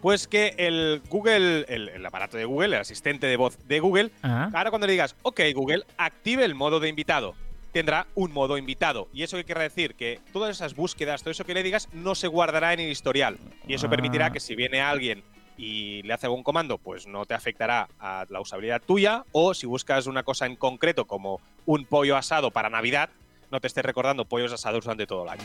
[0.00, 4.12] Pues que el Google, el, el aparato de Google, el asistente de voz de Google,
[4.22, 7.34] Ah, Ahora cuando le digas, ok Google, active el modo de invitado,
[7.72, 9.08] tendrá un modo invitado.
[9.12, 9.94] ¿Y eso qué quiere decir?
[9.96, 13.38] Que todas esas búsquedas, todo eso que le digas, no se guardará en el historial.
[13.66, 13.90] Y eso Ah.
[13.90, 15.24] permitirá que si viene alguien
[15.56, 19.24] y le hace algún comando, pues no te afectará a la usabilidad tuya.
[19.32, 23.10] O si buscas una cosa en concreto como un pollo asado para Navidad,
[23.50, 25.44] no te estés recordando pollos asados durante todo el año.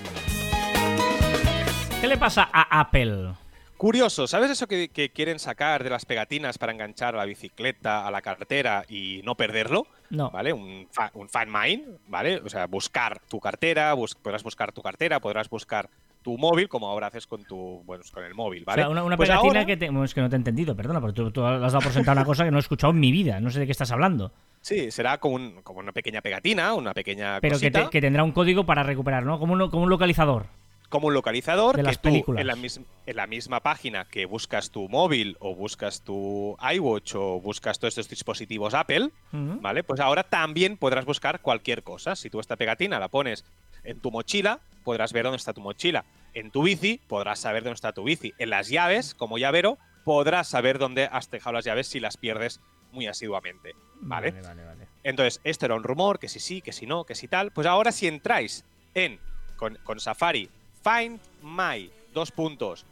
[2.01, 3.33] ¿Qué le pasa a Apple?
[3.77, 8.05] Curioso, ¿sabes eso que, que quieren sacar de las pegatinas para enganchar a la bicicleta,
[8.05, 9.87] a la cartera y no perderlo?
[10.09, 10.29] No.
[10.31, 10.51] ¿vale?
[10.51, 12.37] Un, fa- un Find Mine, ¿vale?
[12.43, 15.89] O sea, buscar tu cartera, bus- podrás buscar tu cartera, podrás buscar
[16.21, 18.81] tu móvil, como ahora haces con tu, bueno, con el móvil, O ¿vale?
[18.81, 19.85] sea, una, una Pues pegatina ahora- que te...
[19.85, 22.17] bueno, es que no te he entendido, perdona, porque tú, tú has dado por sentada
[22.21, 23.39] una cosa que no he escuchado en mi vida.
[23.39, 24.31] No sé de qué estás hablando.
[24.61, 28.01] Sí, será como, un- como una pequeña pegatina, una pequeña Pero que, cosita, te- que
[28.01, 29.39] tendrá un código para recuperar, ¿no?
[29.39, 30.47] Como un, como un localizador.
[30.89, 32.41] como un localizador de que las tú películas.
[32.41, 37.13] en la, mis- en la misma página que buscas tu móvil o buscas tu iWatch
[37.15, 39.11] o buscas todos estos dispositivos Apple.
[39.31, 39.83] ¿vale?
[39.83, 42.15] Pues ahora también podrás buscar cualquier cosa.
[42.15, 43.45] Si tú esta pegatina la pones
[43.83, 46.05] en tu mochila, podrás ver dónde está tu mochila.
[46.33, 48.33] En tu bici, podrás saber dónde está tu bici.
[48.37, 52.59] En las llaves, como llavero, podrás saber dónde has dejado las llaves si las pierdes
[52.91, 54.31] muy asiduamente, ¿vale?
[54.31, 54.87] Vale, vale, vale.
[55.03, 57.51] Entonces, esto era un rumor, que si sí, que si no, que si tal.
[57.51, 59.19] Pues ahora si entráis en
[59.55, 60.49] con, con Safari,
[60.83, 62.85] Find My, dos puntos,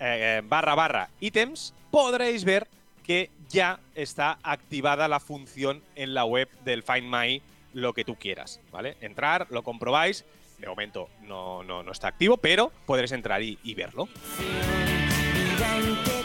[0.00, 2.66] eh, eh, barra barra ítems, podréis ver
[3.04, 7.40] que ya está activada la función en la web del Find My,
[7.76, 8.96] lo que tú quieras, ¿vale?
[9.02, 10.24] Entrar, lo comprobáis.
[10.58, 14.08] De momento no, no, no está activo, pero podréis entrar y, y verlo.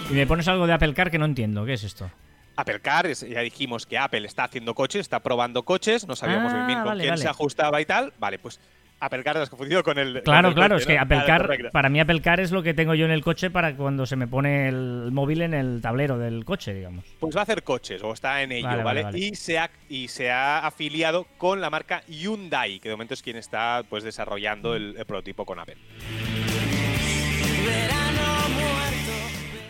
[0.10, 1.66] Y me pones algo de Apple Car que no entiendo.
[1.66, 2.10] ¿Qué es esto?
[2.56, 6.56] Apple Car, ya dijimos que Apple está haciendo coches, está probando coches, no sabíamos Ah,
[6.56, 7.22] bien, bien con vale, quién vale.
[7.22, 8.14] se ajustaba y tal.
[8.20, 8.60] Vale, pues
[9.02, 10.22] Apple Car te has confundido con el.
[10.22, 11.02] Claro, con el claro, coche, es que ¿no?
[11.02, 11.70] Apple Vale, Car, correcto.
[11.72, 14.16] para mí Apple Car es lo que tengo yo en el coche para cuando se
[14.16, 17.04] me pone el móvil en el tablero del coche, digamos.
[17.20, 19.04] Pues va a hacer coches, o está en ello, Vale, ¿vale?
[19.04, 19.26] vale, vale.
[19.26, 23.24] Y, se ha, y se ha afiliado con la marca Hyundai, que de momento es
[23.24, 25.78] quien está pues desarrollando el, el prototipo con Apple.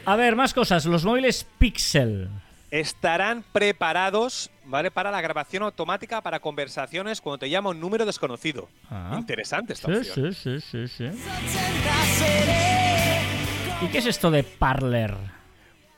[0.06, 0.86] A ver, más cosas.
[0.86, 2.30] Los móviles Pixel.
[2.72, 4.90] Estarán preparados, ¿vale?
[4.90, 8.70] Para la grabación automática para conversaciones cuando te llama un número desconocido.
[8.90, 9.16] Ah.
[9.20, 10.34] Interesante esta Sí, opción.
[10.34, 11.12] sí, sí, sí, sí.
[13.82, 15.14] ¿Y qué es esto de Parler?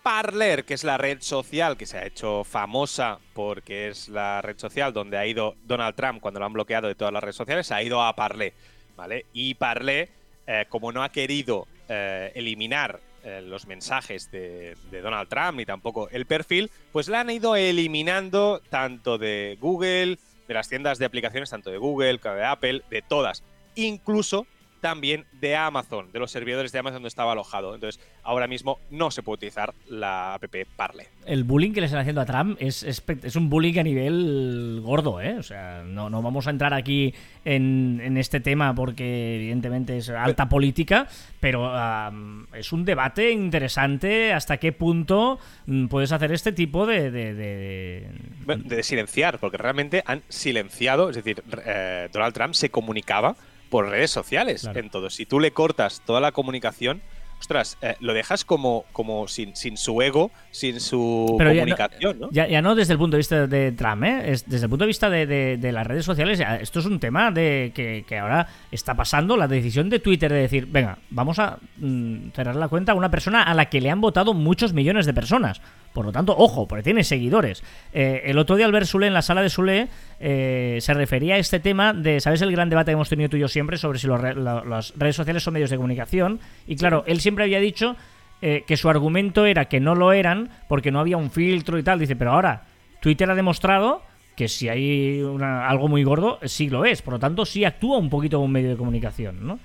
[0.01, 4.57] Parler, que es la red social que se ha hecho famosa porque es la red
[4.57, 7.71] social donde ha ido Donald Trump cuando lo han bloqueado de todas las redes sociales,
[7.71, 8.53] ha ido a Parler,
[8.97, 9.25] ¿vale?
[9.31, 10.09] Y Parler,
[10.45, 15.65] eh, como no ha querido eh, eliminar eh, los mensajes de, de Donald Trump ni
[15.65, 21.05] tampoco el perfil, pues la han ido eliminando tanto de Google, de las tiendas de
[21.05, 23.43] aplicaciones, tanto de Google como de Apple, de todas,
[23.75, 24.45] incluso
[24.83, 27.73] también de Amazon, de los servidores de Amazon donde estaba alojado.
[27.73, 30.43] Entonces, ahora mismo no se puede utilizar la app
[30.75, 31.07] Parler.
[31.25, 34.81] El bullying que le están haciendo a Trump es, es, es un bullying a nivel
[34.83, 35.37] gordo, ¿eh?
[35.39, 37.13] O sea, no, no vamos a entrar aquí
[37.45, 41.07] en, en este tema porque evidentemente es alta política,
[41.39, 47.09] pero um, es un debate interesante hasta qué punto mm, puedes hacer este tipo de...
[47.09, 48.07] de-
[48.45, 53.35] De silenciar, porque realmente han silenciado, es decir, eh, Donald Trump se comunicaba
[53.73, 54.79] por redes sociales Claro.
[54.79, 55.09] en todo.
[55.09, 57.01] Si tú le cortas toda la comunicación,
[57.39, 61.59] ostras, eh, lo dejas como, como sin, sin su ego, sin su Pero ya no-
[61.75, 62.29] comunicación, ¿no?
[62.31, 64.31] Ya, ya no desde el punto de vista de Trump, ¿eh?
[64.31, 66.99] Es desde el punto de vista de, de- de las redes sociales, esto es un
[67.01, 71.37] tema de que, que ahora está pasando, la decisión de Twitter de decir, venga, vamos
[71.39, 74.71] a mm, cerrar la cuenta a una persona a la que le han votado muchos
[74.71, 75.61] millones de personas.
[75.93, 77.63] Por lo tanto, ojo, porque tiene seguidores.
[77.93, 79.87] Eh, el otro día Albert Sule, en la sala de Sule,
[80.19, 83.37] eh, se refería a este tema de, ¿sabes el gran debate que hemos tenido tú
[83.37, 86.39] y yo siempre sobre si las redes sociales son medios de comunicación?
[86.65, 87.95] Y claro, él siempre había dicho
[88.41, 91.83] eh, que su argumento era que no lo eran porque no había un filtro y
[91.83, 91.99] tal.
[91.99, 92.63] Dice, pero ahora
[92.99, 94.01] Twitter ha demostrado
[94.35, 97.03] que si hay una- algo muy gordo, sí lo es.
[97.03, 99.59] Por lo tanto, sí actúa un poquito como un medio de comunicación, ¿no?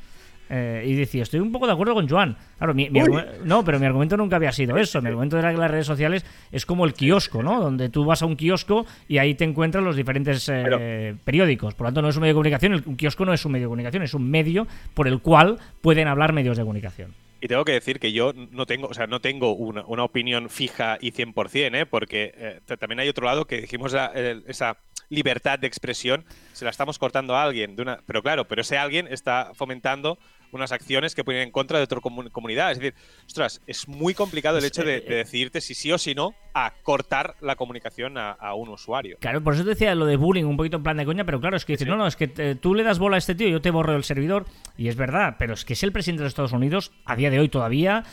[0.50, 2.37] Eh, y decía, estoy un poco de acuerdo con Joan.
[2.56, 3.00] Claro, mi, mi
[3.44, 5.00] no, pero mi argumento nunca había sido eso.
[5.02, 7.61] Mi argumento era que las redes sociales es como el kiosco, ¿no?
[7.61, 11.74] Donde tú vas a un kiosco y ahí te encuentras los diferentes eh, Pero- periódicos.
[11.74, 12.72] Por lo tanto, no es un medio de comunicación.
[12.72, 15.58] el- Un kiosco no es un medio de comunicación, es un medio por el cual
[15.80, 17.14] pueden hablar medios de comunicación.
[17.40, 20.50] Y tengo que decir que yo no tengo, o sea, no tengo una, una opinión
[20.50, 21.87] fija y 100%, ¿eh?
[21.87, 26.64] porque eh, también hay otro lado que dijimos la- el- esa libertad de expresión, se
[26.64, 30.18] la estamos cortando a alguien, de una, pero claro, pero ese alguien está fomentando
[30.52, 32.72] unas acciones que ponen en contra de otra comu- comunidad.
[32.72, 32.94] Es decir,
[33.26, 36.34] ostras, es muy complicado el hecho de, eh, de decidirte si sí o si no
[36.54, 39.18] a cortar la comunicación a, a un usuario.
[39.20, 41.40] Claro, por eso te decía lo de bullying un poquito en plan de coña, pero
[41.40, 41.84] claro, es que Sí.
[41.84, 44.04] no, no, es que tú le das bola a este tío, yo te borro el
[44.04, 47.14] servidor, y es verdad, pero es que es el presidente de los Estados Unidos, a
[47.16, 48.04] día de hoy todavía,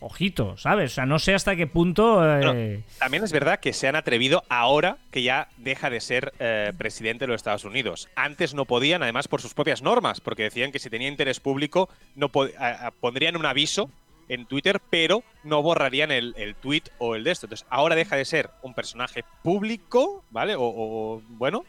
[0.00, 0.92] ojito, ¿sabes?
[0.92, 2.22] O sea, no sé hasta qué punto...
[2.24, 6.72] eh, También es verdad que se han atrevido ahora que ya deja de ser eh,
[6.78, 8.08] presidente de los Estados Unidos.
[8.14, 11.88] Antes no podían, además por sus propias normas, porque decían que si tenía interés público
[12.14, 13.90] no pondrían un aviso
[14.28, 17.46] en Twitter, pero no borrarían el, el tweet o el de esto.
[17.46, 20.54] Entonces ahora deja de ser un personaje público, ¿vale?
[20.54, 21.64] O, o, bueno,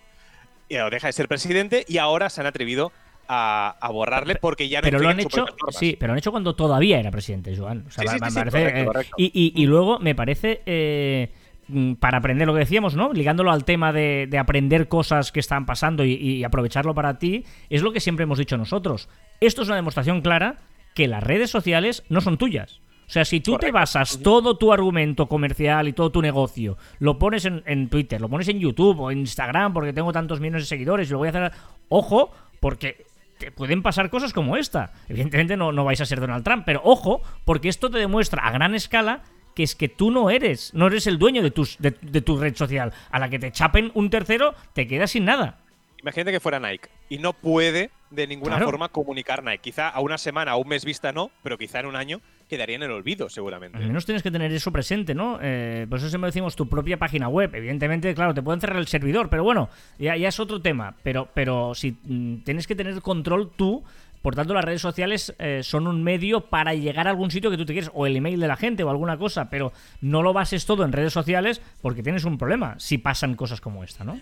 [0.71, 2.91] ahora deja de ser presidente y ahora se han atrevido
[3.29, 6.31] a, a borrarle porque ya no pero lo han hecho, sí, pero lo han hecho
[6.31, 7.85] cuando todavía era presidente, Joan.
[7.87, 9.15] O sea, Sí, me- sí, me sí, sí, parece, correcto, eh, correcto.
[9.17, 11.31] Y, y- y luego me parece, eh,
[11.67, 13.13] mm, para aprender lo que decíamos, ¿no?
[13.13, 17.45] Ligándolo al tema de, de aprender cosas que están pasando y, y aprovecharlo para ti,
[17.69, 19.07] es lo que siempre hemos dicho nosotros.
[19.39, 20.57] Esto es una demostración clara
[20.95, 22.81] que las redes sociales no son tuyas.
[23.07, 27.17] O sea, si tú te basas todo tu argumento comercial y todo tu negocio, lo
[27.17, 30.63] pones en, en Twitter, lo pones en YouTube o en Instagram porque tengo tantos millones
[30.63, 31.51] de seguidores y lo voy a hacer...
[31.89, 33.05] Ojo, porque
[33.39, 34.93] te pueden pasar cosas como esta.
[35.07, 38.51] Evidentemente no, no vais a ser Donald Trump, pero ojo, porque esto te demuestra a
[38.51, 39.23] gran escala
[39.55, 42.37] que es que tú no eres, no eres el dueño de, tus, de, de tu
[42.39, 42.93] red social.
[43.09, 45.57] A la que te chapen un tercero, te quedas sin nada.
[46.01, 48.67] Imagínate que fuera Nike y no puede de ninguna Claro.
[48.67, 49.59] forma comunicar Nike.
[49.59, 52.75] Quizá a una semana, a un mes vista no, pero quizá en un año quedaría
[52.75, 53.77] en el olvido, seguramente.
[53.77, 55.39] Al menos tienes que tener eso presente, ¿no?
[55.41, 57.53] Eh, por eso siempre decimos tu propia página web.
[57.53, 60.95] Evidentemente, claro, te pueden cerrar el servidor, pero bueno, ya, es otro tema.
[61.03, 63.83] Pero, pero si mm, tienes que tener control tú,
[64.23, 67.57] por tanto, las redes sociales eh, son un medio para llegar a algún sitio que
[67.57, 70.33] tú te quieres, o el email de la gente o alguna cosa, pero no lo
[70.33, 74.19] bases todo en redes sociales porque tienes un problema si pasan cosas como esta, ¿no?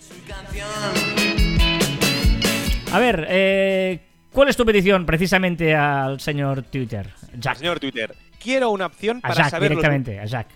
[2.91, 3.99] A ver, eh,
[4.31, 7.09] ¿cuál es tu petición precisamente al señor Twitter?
[7.37, 7.57] Jack.
[7.57, 10.47] Señor Twitter, quiero una opción A para Jack saber los- directamente, a Jack.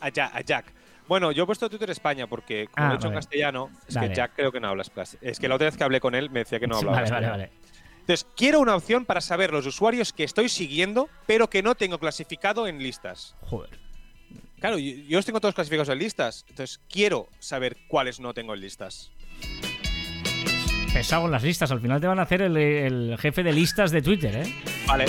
[0.00, 0.72] a Ja- a Jack.
[1.08, 3.94] Bueno, yo he puesto Twitter España porque, como Ah, lo he hecho en castellano, es
[3.94, 4.08] Dale.
[4.10, 6.14] que Jack creo que no hablas plas- Es que la otra vez que hablé con
[6.14, 6.98] él me decía que no hablaba.
[7.00, 7.50] vale, vale, vale.
[8.00, 11.98] Entonces, quiero una opción para saber los usuarios que estoy siguiendo, pero que no tengo
[11.98, 13.34] clasificado en listas.
[13.42, 13.70] Joder.
[14.60, 16.44] Claro, yo, yo los tengo todos clasificados en listas.
[16.48, 19.10] Entonces, quiero saber cuáles no tengo en listas.
[20.92, 21.70] Pesado en las listas.
[21.70, 24.54] Al final te van a hacer el, el jefe de listas de Twitter, ¿eh?
[24.86, 25.04] Vale.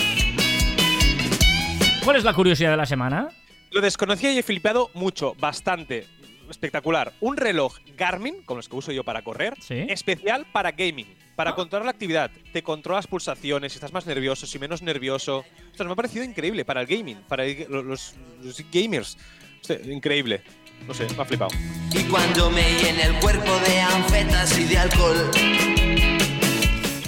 [2.03, 3.29] ¿Cuál es la curiosidad de la semana?
[3.71, 6.07] Lo desconocía y he flipado mucho, bastante.
[6.49, 7.13] Espectacular.
[7.19, 9.85] Un reloj Garmin, como los que uso yo para correr, Sí.
[9.89, 11.55] especial para gaming, para Ah.
[11.55, 12.31] controlar la actividad.
[12.51, 15.45] Te controla las pulsaciones, si estás más nervioso, si menos nervioso.
[15.71, 19.17] Ostras, me ha parecido increíble para el gaming, para el- los, los gamers.
[19.61, 20.41] Hostia, increíble.
[20.87, 21.51] No sé, me ha flipado.
[21.93, 25.29] Y cuando me llene el cuerpo de anfetas y de alcohol.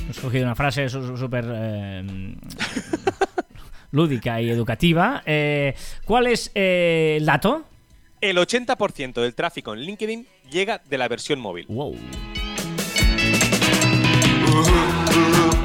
[0.07, 2.35] He escogido una frase súper eh,
[3.91, 5.21] lúdica y educativa.
[5.25, 5.75] Eh,
[6.05, 7.63] ¿Cuál es eh, el dato?
[8.19, 11.65] El 80% del tráfico en LinkedIn llega de la versión móvil.
[11.67, 11.95] Wow.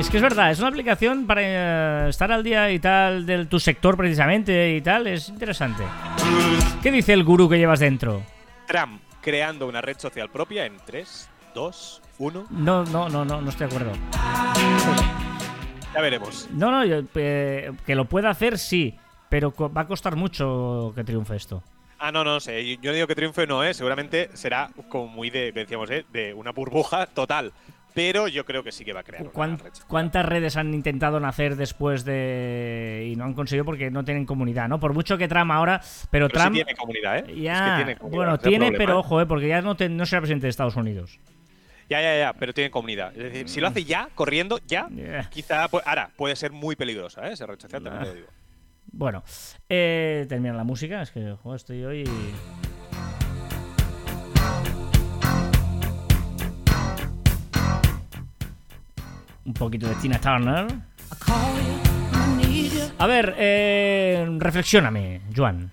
[0.01, 3.47] Es que es verdad, es una aplicación para eh, estar al día y tal de
[3.47, 5.83] tu sector precisamente y tal, es interesante.
[6.83, 8.23] ¿Qué dice el gurú que llevas dentro?
[8.67, 12.47] Trump creando una red social propia en 3, 2, 1.
[12.51, 15.26] No, no, no, no, no estoy de acuerdo.
[15.97, 16.49] Ya veremos.
[16.53, 18.95] No, no, yo, eh, que lo pueda hacer sí,
[19.31, 21.63] pero va a costar mucho que triunfe esto.
[21.99, 22.77] Ah, no, no sé.
[22.77, 23.73] Yo no digo que triunfe no, ¿eh?
[23.73, 26.05] Seguramente será como muy de, decíamos, ¿eh?
[26.13, 27.53] De una burbuja total.
[27.95, 29.23] Pero yo creo que sí que va a crear.
[29.23, 29.87] una ¿Cuán- red social.
[29.89, 33.09] ¿Cuántas redes han intentado nacer después de...
[33.11, 34.79] y no han conseguido porque no tienen comunidad, ¿no?
[34.79, 35.81] Por mucho que Trump ahora,
[36.11, 36.55] pero, Pero sí Trump...
[36.57, 37.21] tiene comunidad, ¿eh?
[37.21, 38.97] Es que tiene comunidad, bueno, tiene, pero ¿eh?
[38.99, 39.25] ojo, ¿eh?
[39.27, 41.19] porque ya no, te- no será presidente de Estados Unidos.
[41.89, 43.17] Ya, ya, ya, pero tiene comunidad.
[43.17, 45.29] Es decir, si lo hace ya, corriendo, ya, Yeah.
[45.31, 45.69] quizá.
[45.69, 47.33] pues, ahora, puede ser muy peligrosa, ¿eh?
[47.33, 48.29] Esa red social, también te lo digo.
[48.93, 49.23] Bueno,
[49.69, 52.05] eh, termina la música, es que joder, estoy hoy...
[59.45, 60.67] Un poquito de Tina Turner.
[62.99, 65.71] A ver, eh, reflexióname, Joan.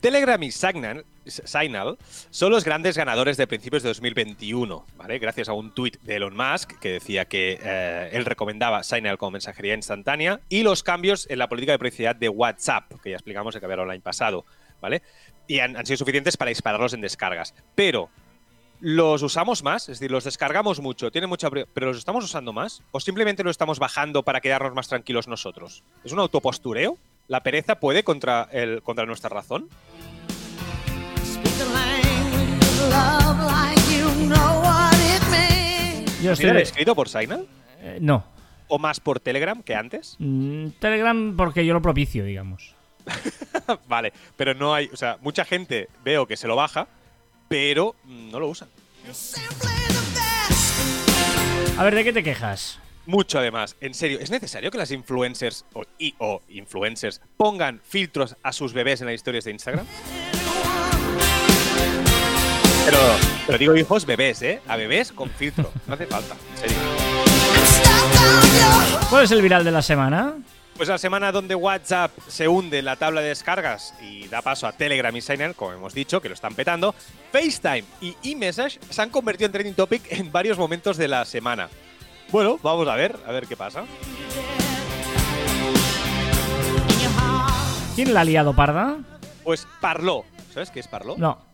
[0.00, 1.98] Telegram y Signal, Signal
[2.30, 5.18] son los grandes ganadores de principios de 2021, ¿vale?
[5.18, 9.32] Gracias a un tuit de Elon Musk que decía que eh, él recomendaba Signal como
[9.32, 13.54] mensajería instantánea y los cambios en la política de privacidad de WhatsApp, que ya explicamos
[13.54, 14.44] en Caber Online pasado,
[14.80, 15.02] ¿vale?
[15.46, 17.54] Y han, sido suficientes para dispararlos en descargas.
[17.74, 18.08] Pero,
[18.80, 19.88] ¿los usamos más?
[19.88, 21.50] Es decir, los descargamos mucho, tienen mucha...
[21.50, 22.82] ¿Pero los estamos usando más?
[22.90, 25.84] ¿O simplemente lo estamos bajando para quedarnos más tranquilos nosotros?
[26.04, 26.98] ¿Es un autopostureo?
[27.28, 29.68] ¿La pereza puede contra, el, contra nuestra razón?
[36.22, 36.48] Yo ¿Ha estoy...
[36.48, 37.46] sido escrito por Signal?
[37.80, 38.24] eh, no.
[38.68, 40.16] ¿O más por Telegram que antes?
[40.18, 42.74] Mm, Telegram porque yo lo propicio, digamos.
[43.88, 44.90] vale, pero no hay.
[44.92, 46.88] O sea, mucha gente veo que se lo baja,
[47.48, 48.68] pero mm, no lo usan.
[51.78, 52.80] A ver, ¿de qué te quejas?
[53.06, 53.76] Mucho además.
[53.80, 58.72] En serio, ¿es necesario que las influencers o, y, o influencers pongan filtros a sus
[58.72, 59.86] bebés en las historias de Instagram?
[62.86, 62.98] Pero,
[63.46, 64.62] pero digo hijos, bebés, ¿eh?
[64.68, 65.72] A bebés con filtro.
[65.88, 66.76] No hace falta, en serio.
[69.10, 70.34] ¿Cuál es el viral de la semana?
[70.76, 74.68] Pues la semana donde WhatsApp se hunde en la tabla de descargas y da paso
[74.68, 76.94] a Telegram y Signal, como hemos dicho, que lo están petando,
[77.32, 81.68] FaceTime y eMessage se han convertido en trending topic en varios momentos de la semana.
[82.30, 83.82] Bueno, vamos a ver, a ver qué pasa.
[87.96, 88.98] ¿Quién la ha liado parda?
[89.42, 90.24] Pues Parló.
[90.52, 91.16] ¿Sabes qué es Parló?
[91.18, 91.45] No.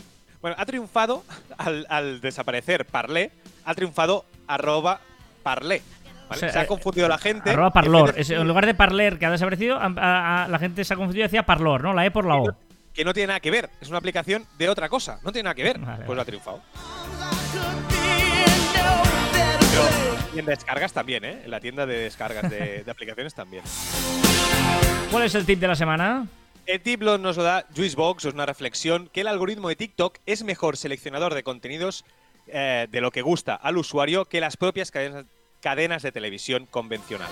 [0.42, 1.24] Bueno, ha triunfado,
[1.56, 3.30] al, al desaparecer Parlé,
[3.64, 5.00] ha triunfado arroba
[5.42, 5.80] Parlé.
[6.28, 6.36] ¿vale?
[6.36, 7.50] O sea, se ha eh, confundido la gente.
[7.50, 8.06] Arroba parlor.
[8.08, 10.84] vez de- Es- en lugar de parler, que ha desaparecido, a- a- a- la gente
[10.84, 11.92] se ha confundido y decía parlor, ¿no?
[11.94, 12.56] La E por la O.
[12.92, 13.70] que no tiene nada que ver.
[13.80, 15.18] Es una aplicación de otra cosa.
[15.22, 15.78] No tiene nada que ver.
[15.78, 16.14] Vale, pues vale.
[16.16, 16.60] lo ha triunfado.
[19.70, 19.82] Pero
[20.34, 21.42] y en descargas también, ¿eh?
[21.44, 23.62] En la tienda de descargas de, de aplicaciones también.
[25.10, 26.26] ¿Cuál es el tip de la semana?
[26.66, 30.44] El tip nos lo da Juicebox, es una reflexión que el algoritmo de TikTok es
[30.44, 32.04] mejor seleccionador de contenidos
[32.46, 35.24] eh, de lo que gusta al usuario que las propias cadenas,
[35.60, 37.28] cadenas de televisión convencional.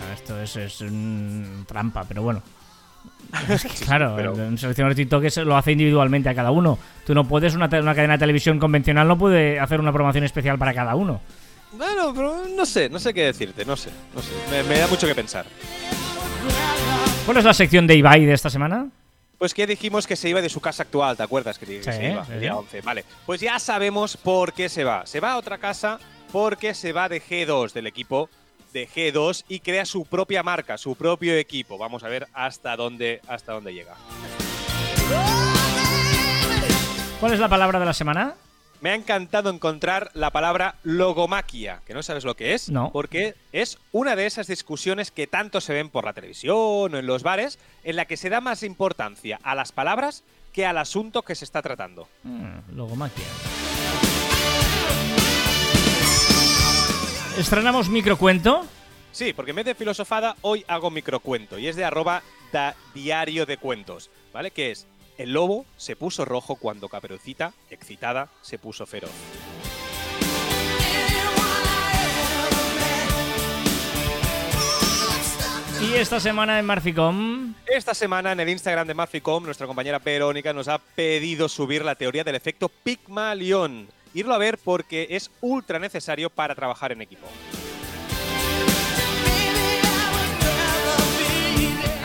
[0.00, 2.42] Ah, Esto es, es mm, trampa, pero bueno.
[3.48, 6.78] Es que, claro, pero- el- un seleccionador de TikTok lo hace individualmente a cada uno.
[7.06, 10.58] Tú no puedes, una, una cadena de televisión convencional no puede hacer una promoción especial
[10.58, 11.20] para cada uno.
[11.72, 14.30] Bueno, pero no sé, no sé qué decirte, no sé, no sé.
[14.50, 15.46] Me, me da mucho que pensar.
[17.28, 18.88] ¿Cuál es la sección de Ibai de esta semana?
[19.36, 21.58] Pues que dijimos que se iba de su casa actual, ¿te acuerdas?
[21.58, 22.58] Que, que Sí, se iba sí, el día sí.
[22.58, 22.80] 11.
[22.80, 25.04] Vale, pues ya sabemos por qué se va.
[25.04, 25.98] Se va a otra casa
[26.32, 28.30] porque se va de G2, del equipo
[28.72, 31.76] de G2, y crea su propia marca, su propio equipo.
[31.76, 33.94] Vamos a ver hasta dónde, hasta dónde llega.
[37.20, 38.36] ¿Cuál es la palabra de la semana?
[38.80, 42.90] Me ha encantado encontrar la palabra logomaquia, que no sabes lo que es, No.
[42.92, 46.54] porque es una de esas discusiones que tanto se ven por la televisión
[46.94, 50.22] o en los bares, en la que se da más importancia a las palabras
[50.52, 52.08] que al asunto que se está tratando.
[52.22, 53.24] Mm, logomaquia.
[57.36, 58.64] Estrenamos microcuento.
[59.12, 62.22] Sí, porque en vez de filosofada, hoy hago microcuento y es de arroba
[62.52, 64.50] da diario de cuentos, ¿vale?
[64.50, 64.86] Que es,
[65.18, 69.10] el lobo se puso rojo cuando Caperucita, excitada, se puso feroz.
[75.80, 77.54] Y esta semana en Marficom.
[77.66, 81.94] Esta semana en el Instagram de Marficom, nuestra compañera Verónica nos ha pedido subir la
[81.94, 83.88] teoría del efecto Pygmalion.
[84.14, 87.26] Irlo a ver porque es ultra necesario para trabajar en equipo.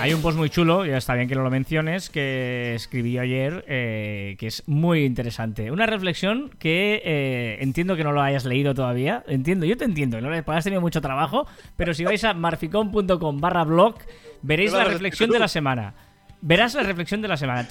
[0.03, 3.63] Hay un post muy chulo, ya está bien que no lo menciones, que escribí ayer,
[3.69, 5.71] eh, que es muy interesante.
[5.71, 9.23] Una reflexión que eh, entiendo que no lo hayas leído todavía.
[9.29, 11.47] Entiendo, yo te entiendo, no le has tenido mucho trabajo,
[11.77, 13.95] pero si vais a marficom.com barra blog,
[14.41, 15.93] veréis la reflexión de la semana.
[16.41, 17.65] Verás la reflexión de la semana.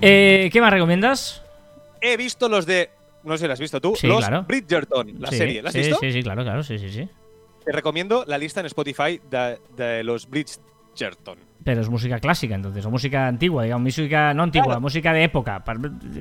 [0.00, 1.42] Eh, ¿Qué más recomiendas?
[2.00, 2.90] He visto los de
[3.24, 4.44] no sé si lo has visto tú, Sí, los claro.
[4.44, 5.62] Bridgerton, la Sí, serie.
[5.62, 5.96] ¿La has sí, visto?
[6.00, 7.08] Sí, sí, claro, claro, sí, sí, sí.
[7.64, 11.38] Te recomiendo la lista en Spotify de, de los Bridgerton.
[11.64, 14.80] Pero es música clásica, entonces, o música antigua, digamos, música no antigua, Claro.
[14.82, 15.64] música de época,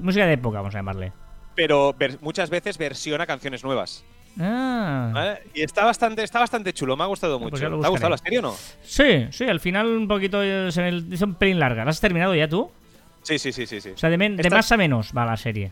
[0.01, 1.11] música de época, vamos a llamarle.
[1.55, 4.03] Pero muchas veces versiona canciones nuevas.
[4.39, 5.11] Ah.
[5.13, 5.43] ¿vale?
[5.53, 7.79] Y está bastante, está bastante chulo, me ha gustado pues mucho.
[7.79, 8.55] ¿Te ha gustado la serie o no?
[8.81, 10.41] Sí, sí, al final un poquito
[10.71, 11.83] se me hizo un pelín larga.
[11.83, 12.71] ¿La has terminado ya tú?
[13.21, 13.79] Sí, sí, sí, sí.
[13.79, 13.89] sí.
[13.89, 15.71] O sea, de, de más a menos va la serie.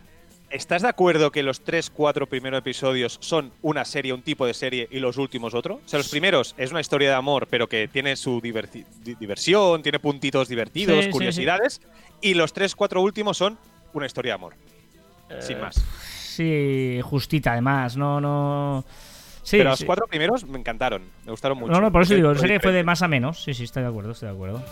[0.52, 4.54] ¿Estás de acuerdo que los 3, 4 primeros episodios son una serie, un tipo de
[4.54, 5.76] serie, y los últimos otro?
[5.76, 10.00] O sea, los primeros es una historia de amor, pero que tiene su diversión, tiene
[10.00, 11.82] puntitos divertidos, Sí, sí, curiosidades.
[12.20, 13.58] Y los 3, 4 últimos son
[13.94, 14.54] una historia de amor.
[15.40, 15.76] Sin Eh, más.
[16.20, 18.84] Sí, justita, además, no, no.
[19.44, 21.72] Sí, pero los cuatro primeros me encantaron, me gustaron mucho.
[21.74, 23.44] No, no, por eso digo, la serie fue de más a menos.
[23.44, 24.64] Sí, sí, estoy de acuerdo, estoy de acuerdo.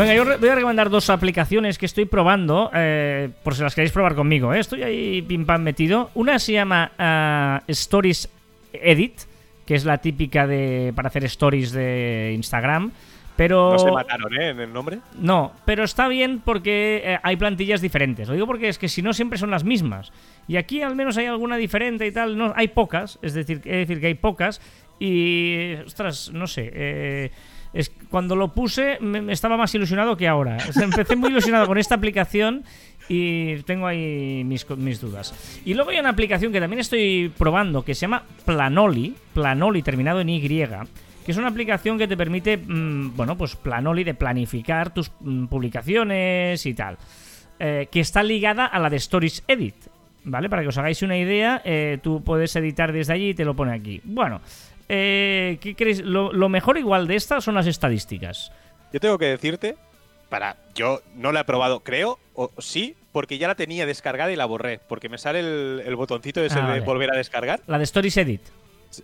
[0.00, 3.92] Venga, yo voy a recomendar dos aplicaciones que estoy probando, eh, por si las queréis
[3.92, 4.54] probar conmigo.
[4.54, 4.58] ¿eh?
[4.60, 6.10] Estoy ahí pim pam metido.
[6.14, 8.30] Una se llama ah, Stories
[8.72, 9.20] Edit,
[9.66, 12.92] que es la típica de para hacer stories de Instagram.
[13.36, 14.48] Pero No se mataron, ¿eh?
[14.48, 15.00] En el nombre.
[15.18, 18.26] no, pero está bien porque eh, hay plantillas diferentes.
[18.26, 20.12] Lo digo porque es que si no siempre son las mismas.
[20.48, 22.38] Y aquí al menos hay alguna diferente y tal.
[22.38, 24.62] No, hay pocas, es decir, es decir que hay pocas.
[24.98, 26.70] Y, ostras, no sé.
[26.72, 27.30] eh,
[27.72, 30.58] es, cuando lo puse me, estaba más ilusionado que ahora.
[30.80, 32.64] Empecé muy ilusionado con esta aplicación
[33.08, 35.60] y tengo ahí mis, mis dudas.
[35.64, 40.20] Y luego hay una aplicación que también estoy probando que se llama Planoli, Planoli terminado
[40.20, 44.94] en Y, que es una aplicación que te permite, mm, bueno, pues Planoli de planificar
[44.94, 46.98] tus mm, publicaciones y tal,
[47.58, 49.74] eh, que está ligada a la de Stories Edit.
[50.22, 50.50] ¿Vale?
[50.50, 53.56] Para que os hagáis una idea, eh, tú puedes editar desde allí y te lo
[53.56, 54.02] pone aquí.
[54.04, 54.42] Bueno,
[54.92, 56.00] eh, ¿qué creéis?
[56.02, 58.50] Lo, lo mejor igual de esta son las estadísticas.
[58.92, 59.76] Yo tengo que decirte,
[60.28, 60.56] para.
[60.74, 64.46] Yo no la he probado, creo, o sí, porque ya la tenía descargada y la
[64.46, 64.80] borré.
[64.88, 67.60] Porque me sale el, el botoncito ese Ah, de volver a descargar.
[67.68, 68.40] La de Stories Edit.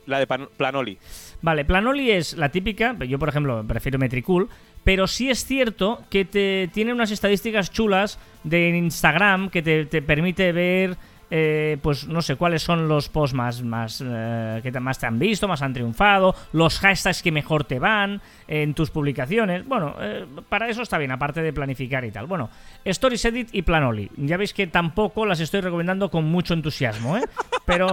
[0.06, 0.98] La de Pan- Planoli.
[1.42, 4.48] Vale, Planoli es la típica, yo por ejemplo prefiero Metricool,
[4.82, 10.02] pero sí es cierto que te tiene unas estadísticas chulas de Instagram que te, te
[10.02, 10.96] permite ver,
[11.30, 15.18] eh, pues no sé cuáles son los posts más, más eh, que más te han
[15.18, 19.66] visto, más han triunfado, los hashtags que mejor te van en tus publicaciones.
[19.66, 22.26] Bueno, eh, para eso está bien, aparte de planificar y tal.
[22.26, 22.48] Bueno,
[22.84, 24.10] Stories Edit y Planoli.
[24.16, 27.22] Ya veis que tampoco las estoy recomendando con mucho entusiasmo, ¿eh?
[27.64, 27.92] Pero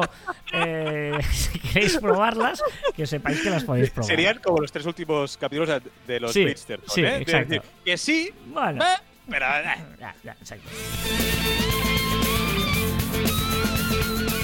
[0.53, 2.61] eh, si queréis probarlas,
[2.95, 4.07] que sepáis que las podéis probar.
[4.07, 7.03] Serían como los tres últimos capítulos de- los Sí, Bridgerton, sí, ¿eh?
[7.05, 7.49] De exacto.
[7.55, 8.83] decir que sí, Bueno.
[8.83, 8.87] eh,
[9.27, 9.75] pero eh.
[9.99, 10.69] Ya, ya, exacto.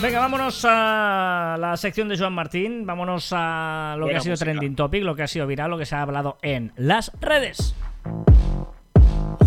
[0.02, 2.86] Venga, vámonos a la sección de Joan Martín.
[2.86, 4.46] Vámonos a lo que ha sido música.
[4.46, 7.76] trending topic, lo que ha sido viral, lo que se ha hablado en las redes.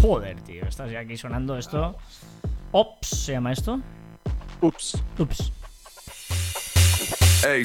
[0.02, 1.96] Joder, tío, estás ya aquí sonando esto.
[2.72, 3.80] Ops, ¿se llama esto?
[4.60, 5.02] Ups.
[5.18, 5.52] Ups.
[7.44, 7.64] Hey,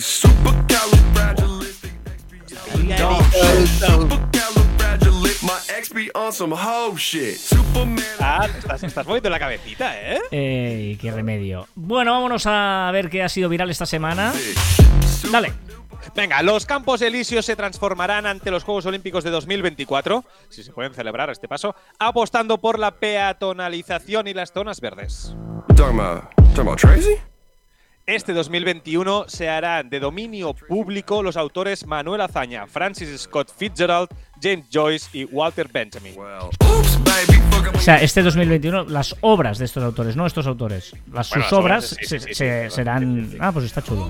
[5.48, 5.54] supercalifragilistic.
[5.54, 5.68] Supercalifragilistic.
[5.68, 7.38] My ex be on some hoe shit.
[7.38, 8.04] Superman.
[8.20, 10.20] Ah, estás, estás moviendo la cabecita, ¿eh?
[10.32, 11.68] Eh, qué remedio.
[11.76, 14.34] Bueno, vámonos a ver qué ha sido viral esta semana.
[15.32, 15.54] Dale.
[16.16, 20.94] Venga, los Campos Elíseos se transformarán ante los Juegos Olímpicos de 2024, si se pueden
[20.94, 25.36] celebrar a este paso, apostando por la peatonalización y las zonas verdes.
[28.08, 34.08] Este 2021 se harán de dominio público los autores Manuel Azaña, Francis Scott Fitzgerald,
[34.42, 36.16] James Joyce y Walter Benjamin.
[36.18, 40.94] O sea, este 2021, las obras de estos autores, no estos autores.
[41.12, 43.36] Las, Bueno, sus las obras, obras sí, se- sí, sí, se- sí, serán.
[43.42, 44.10] Ah, pues está chulo.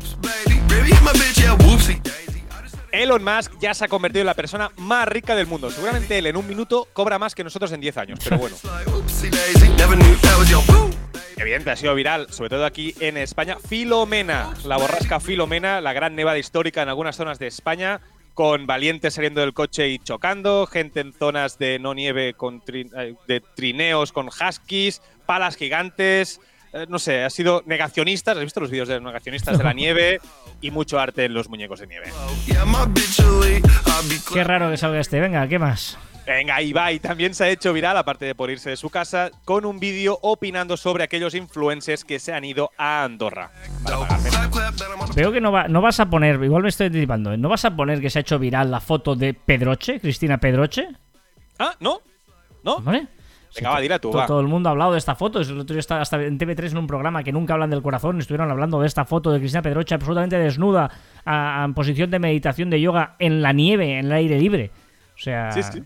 [2.98, 5.70] Elon Musk ya se ha convertido en la persona más rica del mundo.
[5.70, 8.56] Seguramente él en un minuto cobra más que nosotros en 10 años, pero bueno.
[11.38, 13.58] Evidente, ha sido viral, sobre todo aquí en España.
[13.68, 18.02] Filomena, la borrasca Filomena, la gran nevada histórica en algunas zonas de España,
[18.34, 23.14] con valientes saliendo del coche y chocando, gente en zonas de no nieve con eh,
[23.28, 26.41] de trineos con huskies, palas gigantes.
[26.74, 28.38] Eh, no sé, ha sido negacionistas.
[28.38, 30.20] ¿Has visto los vídeos de los negacionistas de la nieve?
[30.61, 32.11] Y mucho arte en los muñecos de nieve.
[34.34, 35.20] Qué raro que salga este.
[35.20, 35.97] Venga, ¿qué más?
[36.28, 39.65] Venga, Ibai también se ha hecho viral, aparte de por irse de su casa, con
[39.65, 43.49] un vídeo opinando sobre aquellos influencers que se han ido a Andorra.
[45.15, 47.38] Veo que no, va, no vas a poner, igual me estoy anticipando, ¿eh?
[47.38, 50.89] ¿no vas a poner que se ha hecho viral la foto de Pedroche, Cristina Pedroche?
[51.59, 52.01] Ah, ¿no?
[52.61, 52.82] ¿No?
[52.82, 53.07] ¿Vale?
[53.56, 54.26] Venga, va, dila tú, va.
[54.28, 55.39] Todo el mundo ha hablado de esta foto.
[55.41, 58.20] El otro día hasta en TV3 en un programa que nunca hablan del corazón.
[58.20, 60.89] Estuvieron hablando de esta foto de Cristina Pedroche absolutamente desnuda,
[61.26, 64.72] a- a- en posición de meditación de yoga en la nieve, en el aire libre.
[65.16, 65.82] O sea, Sí, sí.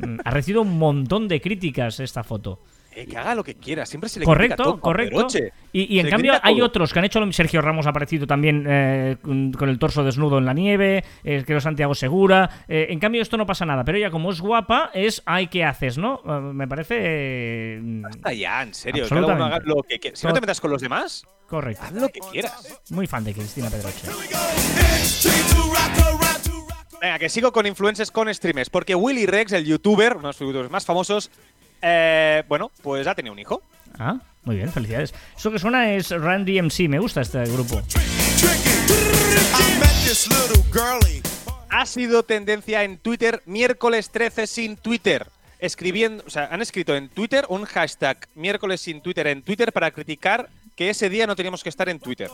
[0.00, 2.60] mm, ha recibido un montón de críticas esta foto.
[2.96, 5.26] Eh, que haga lo que quiera, siempre se le Correcto, todo correcto.
[5.70, 8.64] Y, y en cambio hay otros que han hecho lo Sergio Ramos ha aparecido también
[8.66, 12.64] eh, con, el torso desnudo en la nieve, eh, creo Santiago Segura.
[12.68, 15.62] eh, en cambio esto no pasa nada, pero ella como es guapa es ay qué
[15.62, 16.22] haces, ¿no?
[16.54, 19.04] Me parece eh, Basta ya, en serio.
[19.06, 20.16] Cada uno haga lo que quiera.
[20.16, 21.82] Si no te metas con los demás, correcto.
[21.84, 22.80] haz lo que quieras.
[22.88, 24.08] Muy fan de Cristina Pedroche.
[27.00, 28.70] Venga, que sigo con influencers con streamers.
[28.70, 31.30] Porque Willy Rex, el youtuber, uno de los youtubers más famosos,
[31.82, 33.62] eh, bueno, pues ha tenido un hijo.
[33.98, 35.14] Ah, muy bien, felicidades.
[35.36, 37.82] Eso que suena es Run DMC, me gusta este grupo.
[41.70, 45.28] Ha sido tendencia en Twitter miércoles 13 sin Twitter.
[45.58, 49.90] Escribiendo, o sea, han escrito en Twitter un hashtag miércoles sin Twitter en Twitter para
[49.90, 52.30] criticar que ese día no teníamos que estar en Twitter.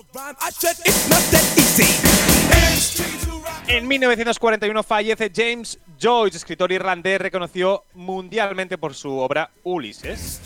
[3.69, 10.41] En 1941 fallece James Joyce, escritor irlandés reconocido mundialmente por su obra Ulises.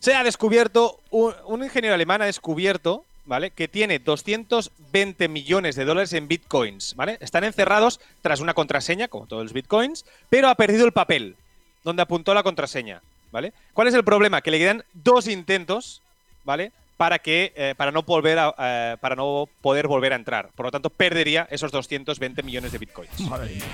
[0.00, 3.52] Se ha descubierto, un, un ingeniero alemán ha descubierto, ¿vale?
[3.52, 7.16] Que tiene 220 millones de dólares en bitcoins, ¿vale?
[7.20, 11.36] Están encerrados tras una contraseña, como todos los bitcoins, pero ha perdido el papel
[11.84, 13.02] donde apuntó la contraseña,
[13.34, 13.52] ¿vale?
[13.72, 14.40] ¿Cuál es el problema?
[14.40, 16.00] Que le quedan dos intentos,
[16.44, 16.70] ¿vale?
[16.96, 20.50] Para que eh, para no volver a, eh, para no poder volver a entrar.
[20.54, 23.20] Por lo tanto, perdería esos 220 millones de bitcoins.
[23.22, 23.64] Madre mía.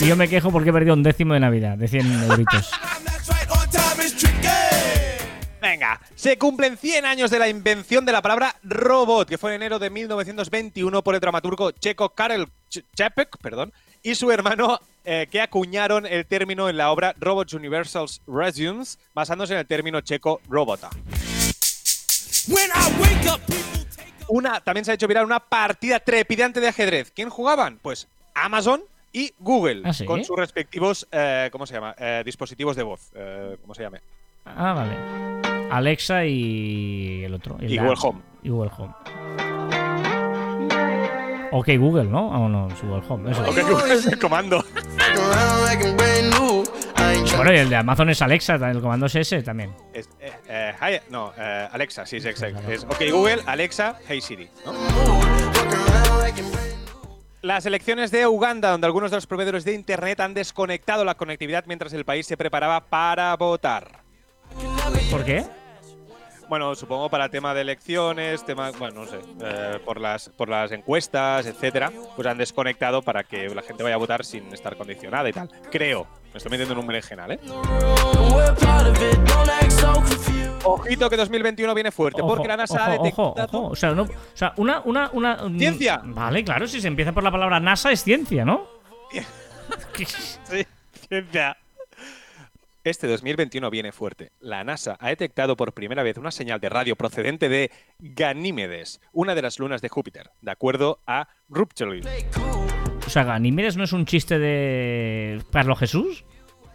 [0.00, 2.70] Y yo me quejo porque he perdido un décimo de Navidad, de 100 euritos.
[5.60, 9.62] Venga, se cumplen 100 años de la invención de la palabra robot, que fue en
[9.62, 13.72] enero de 1921 por el dramaturgo checo Karel Čapek, perdón,
[14.02, 19.52] y su hermano, eh, que acuñaron el término en la obra Robots Universals Resumes, basándose
[19.54, 20.90] en el término checo robota.
[24.28, 27.12] Una, también se ha hecho viral una partida trepidante de ajedrez.
[27.14, 27.78] ¿Quién jugaban?
[27.82, 28.82] Pues Amazon
[29.12, 30.06] y Google, ¿Ah, sí?
[30.06, 31.94] con sus respectivos, eh, ¿cómo se llama?
[31.98, 34.00] Eh, dispositivos de voz, eh, ¿cómo se llame?
[34.44, 34.96] Ah, vale.
[35.70, 37.58] Alexa y el otro.
[37.60, 38.20] el Y Google Home.
[38.42, 38.94] Y Google Home.
[41.52, 42.32] Ok, Google, ¿no?
[42.32, 43.30] Ah, no, es Google Home.
[43.30, 43.42] eso.
[43.42, 44.64] Ok, Google es el comando.
[47.36, 49.74] Bueno, y el de Amazon es Alexa, el comando es ese también.
[49.92, 52.60] Es, eh, eh, hi- no, eh, Alexa, sí, es exacto.
[52.70, 54.48] Es, ok, Google, Alexa, Hey Siri.
[54.64, 54.72] ¿no?
[57.42, 61.64] Las elecciones de Uganda, donde algunos de los proveedores de Internet han desconectado la conectividad
[61.66, 64.00] mientras el país se preparaba para votar.
[65.10, 65.44] ¿Por qué?
[66.52, 70.70] Bueno, supongo para tema de elecciones, tema, bueno, no sé, eh, por las por las
[70.70, 75.30] encuestas, etcétera, pues han desconectado para que la gente vaya a votar sin estar condicionada
[75.30, 75.48] y tal.
[75.70, 76.06] Creo.
[76.30, 77.40] Me estoy metiendo en un berenjenal, ¿eh?
[80.64, 83.68] Ojito que 2021 viene fuerte, porque la NASA ha ojo, ojo, detectado ojo.
[83.72, 85.36] O sea, no- o sea, una, una, una.
[85.48, 86.02] mm, Ciencia.
[86.04, 88.66] Vale, claro, si se empieza por la palabra NASA es ciencia, ¿no?
[89.96, 90.66] Sí,
[91.08, 91.56] ciencia.
[92.84, 94.32] Este 2021 viene fuerte.
[94.40, 97.70] La NASA ha detectado por primera vez una señal de radio procedente de
[98.00, 102.02] Ganímedes, una de las lunas de Júpiter, de acuerdo a Ruptuli.
[103.06, 106.24] O sea, Ganímedes no es un chiste de Carlos Jesús.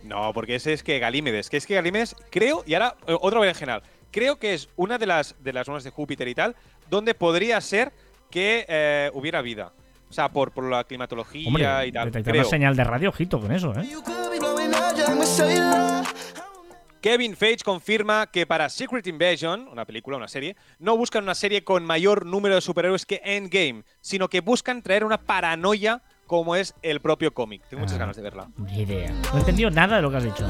[0.03, 3.41] No, porque ese es que Galímedes, que es que Galímedes, creo, y ahora eh, otro
[3.41, 6.55] berenjenal, creo que es una de las, de las lunas de Júpiter y tal,
[6.89, 7.91] donde podría ser
[8.31, 9.73] que eh, hubiera vida.
[10.09, 12.05] O sea, por, por la climatología Hombre, y tal.
[12.05, 12.43] detectar creo.
[12.43, 13.85] una señal de radio, ojito con eso, ¿eh?
[17.07, 21.63] Kevin Feige confirma que para Secret Invasion, una película, una serie, no buscan una serie
[21.63, 26.75] con mayor número de superhéroes que Endgame, sino que buscan traer una paranoia como es
[26.81, 27.61] el propio cómic.
[27.69, 27.99] Tengo muchas Ah.
[27.99, 28.49] ganas de verla.
[28.57, 29.09] Ni idea.
[29.31, 30.45] No he entendido nada de lo que has dicho.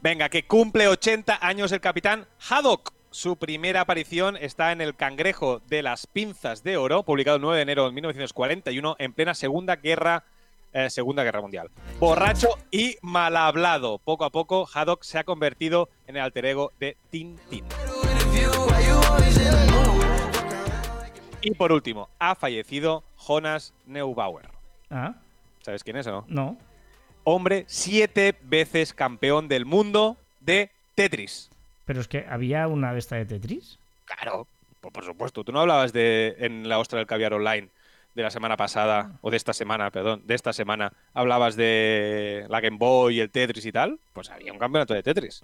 [0.00, 2.94] Venga, que cumple 80 años el capitán Haddock.
[3.10, 7.56] Su primera aparición está en El Cangrejo de las Pinzas de Oro, publicado el 9
[7.58, 10.24] de enero de 1941, en plena Segunda Guerra,
[10.72, 11.70] eh, Segunda Guerra Mundial.
[11.98, 13.98] Borracho y mal hablado.
[13.98, 17.66] Poco a poco, Haddock se ha convertido en el alter ego de Tintín.
[21.40, 24.48] Y por último, ha fallecido Jonas Neubauer.
[24.90, 25.14] Ah,
[25.62, 26.24] ¿Sabes quién es o no?
[26.28, 26.56] no.
[27.24, 31.50] Hombre, siete veces campeón del mundo de Tetris.
[31.84, 33.78] Pero es que había una de esta de Tetris.
[34.04, 34.46] Claro,
[34.80, 35.44] por, por supuesto.
[35.44, 37.68] Tú no hablabas de en la ostra del caviar online
[38.14, 42.60] de la semana pasada, o de esta semana, perdón, de esta semana, hablabas de la
[42.60, 43.98] Game Boy, el Tetris y tal.
[44.12, 45.42] Pues había un campeonato de Tetris.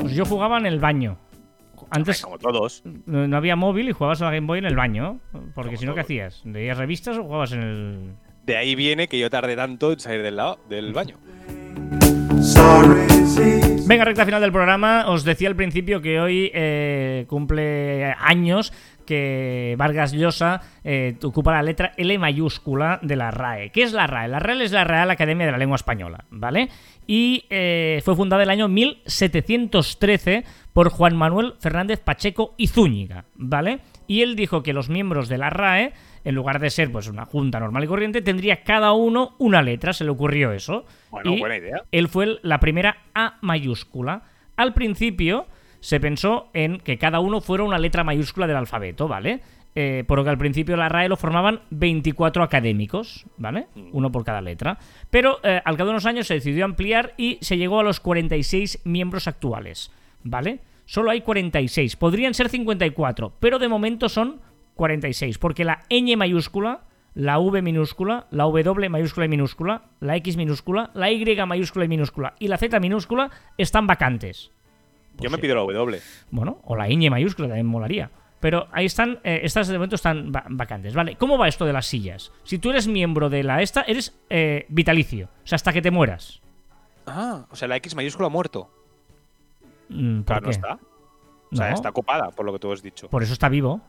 [0.00, 1.18] Pues yo jugaba en el baño.
[1.90, 2.82] Antes Como todos.
[3.06, 5.20] no había móvil y jugabas a la Game Boy en el baño.
[5.54, 6.42] Porque si no, ¿qué hacías?
[6.44, 8.14] ¿Leías revistas o jugabas en el.?
[8.44, 11.16] De ahí viene que yo tardé tanto en salir del lado del baño.
[13.88, 15.08] Venga, recta final del programa.
[15.08, 18.72] Os decía al principio que hoy eh, cumple años
[19.06, 23.70] que Vargas Llosa eh, ocupa la letra L mayúscula de la RAE.
[23.70, 24.28] ¿Qué es la RAE?
[24.28, 26.68] La RAE es la Real Academia de la Lengua Española, ¿vale?
[27.06, 33.80] Y eh, fue fundada el año 1713 por Juan Manuel Fernández Pacheco y Zúñiga, ¿vale?
[34.08, 35.92] Y él dijo que los miembros de la RAE,
[36.24, 39.92] en lugar de ser pues una junta normal y corriente, tendría cada uno una letra,
[39.92, 40.84] se le ocurrió eso.
[41.10, 41.82] Bueno, Y buena idea.
[41.92, 44.22] él fue la primera A mayúscula.
[44.56, 45.46] Al principio
[45.80, 49.40] se pensó en que cada uno fuera una letra mayúscula del alfabeto, ¿vale?
[49.74, 53.66] Eh, por lo que al principio la RAE lo formaban 24 académicos, ¿vale?
[53.92, 54.78] Uno por cada letra.
[55.10, 58.00] Pero eh, al cabo de unos años se decidió ampliar y se llegó a los
[58.00, 59.92] 46 miembros actuales,
[60.24, 60.60] ¿vale?
[60.88, 61.96] Solo hay 46.
[61.96, 64.40] Podrían ser 54, pero de momento son
[64.74, 66.80] 46, porque la ñ mayúscula,
[67.14, 71.88] la V minúscula, la W mayúscula y minúscula, la X minúscula, la Y mayúscula y
[71.88, 74.50] minúscula y la Z minúscula están vacantes.
[75.20, 75.42] Yo me sí.
[75.42, 76.00] pido la W.
[76.30, 78.10] Bueno, o la ñ mayúscula también molaría.
[78.40, 81.16] Pero ahí están, eh, estas de momento están va- vacantes, ¿vale?
[81.16, 82.32] ¿Cómo va esto de las sillas?
[82.44, 85.90] Si tú eres miembro de la esta, eres eh, vitalicio, o sea, hasta que te
[85.90, 86.40] mueras.
[87.04, 88.70] Ah, o sea, la X mayúscula ha muerto.
[89.88, 90.78] Mm, ¿Por Claro, no está.
[91.50, 93.08] O sea, No, está ocupada, por lo que tú has dicho.
[93.08, 93.80] Por eso está vivo.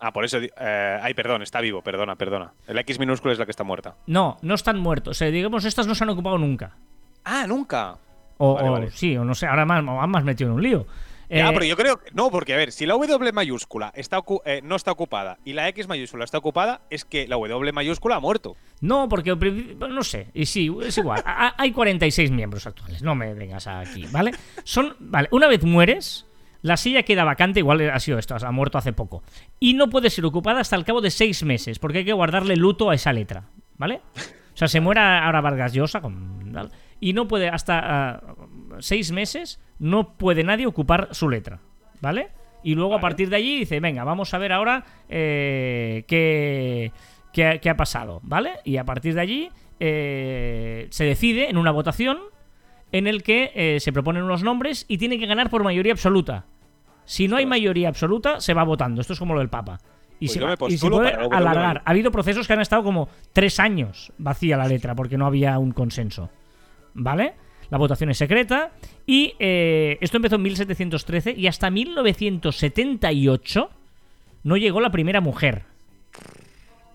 [0.00, 0.38] Ah, por eso.
[0.40, 2.52] eh, ay, perdón, está vivo, perdona, perdona.
[2.66, 3.94] El X minúscula es la que está muerta.
[4.06, 5.12] No, no están muertos.
[5.12, 6.76] O sea, digamos, estas no se han ocupado nunca.
[7.24, 7.96] Ah, nunca.
[8.38, 8.90] O, Vale, o- vale.
[8.90, 10.86] sí, o no sé, ahora más, más, más metido en un lío.
[11.32, 12.10] Ya, Eh, pero yo creo que.
[12.12, 15.66] No, porque a ver, si la W mayúscula está eh, no está ocupada y la
[15.68, 18.56] X mayúscula está ocupada, es que la W mayúscula ha muerto.
[18.80, 21.22] No, porque no sé, y sí, es igual.
[21.26, 24.32] A- Hay 46 miembros actuales, no me vengas aquí, ¿vale?
[24.64, 26.26] Son, vale, una vez mueres,
[26.60, 29.22] la silla queda vacante, igual ha sido esto, ha muerto hace poco,
[29.58, 32.56] y no puede ser ocupada hasta el cabo de seis meses, porque hay que guardarle
[32.56, 33.44] luto a esa letra,
[33.78, 34.00] ¿vale?
[34.54, 38.22] O sea, se muera ahora Vargas Llosa con, tal, y no puede, hasta ah,
[38.80, 41.60] seis meses, no puede nadie ocupar su letra,
[42.00, 42.30] ¿vale?
[42.62, 46.92] Y luego a partir de allí dice, venga, vamos a ver ahora eh, qué,
[47.32, 48.52] qué ha pasado, ¿vale?
[48.64, 49.50] Y a partir de allí
[49.80, 52.18] eh, se decide en una votación
[52.92, 56.44] en el que eh, se proponen unos nombres y tiene que ganar por mayoría absoluta.
[57.04, 59.00] Si no hay mayoría absoluta, se va votando.
[59.00, 59.80] Esto es como lo del Papa.
[60.22, 61.82] Y, Pues se, va- y puede alargar.
[61.84, 65.58] Ha habido procesos que han estado como tres años vacía la letra porque no había
[65.58, 66.30] un consenso.
[66.94, 67.34] ¿Vale?
[67.70, 68.72] La votación es secreta.
[69.06, 73.70] Y eh, esto empezó en 1713 y hasta 1978
[74.44, 75.64] no llegó la primera mujer.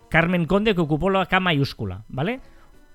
[0.09, 2.39] Carmen Conde, que ocupó la K mayúscula, ¿vale?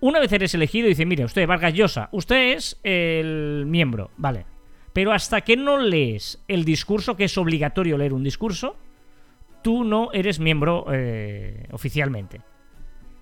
[0.01, 4.47] Una vez eres elegido, dice, mire, usted, Vargas Llosa, usted es el miembro, ¿vale?
[4.93, 8.77] Pero hasta que no lees el discurso, que es obligatorio leer un discurso,
[9.63, 12.41] tú no eres miembro eh, oficialmente.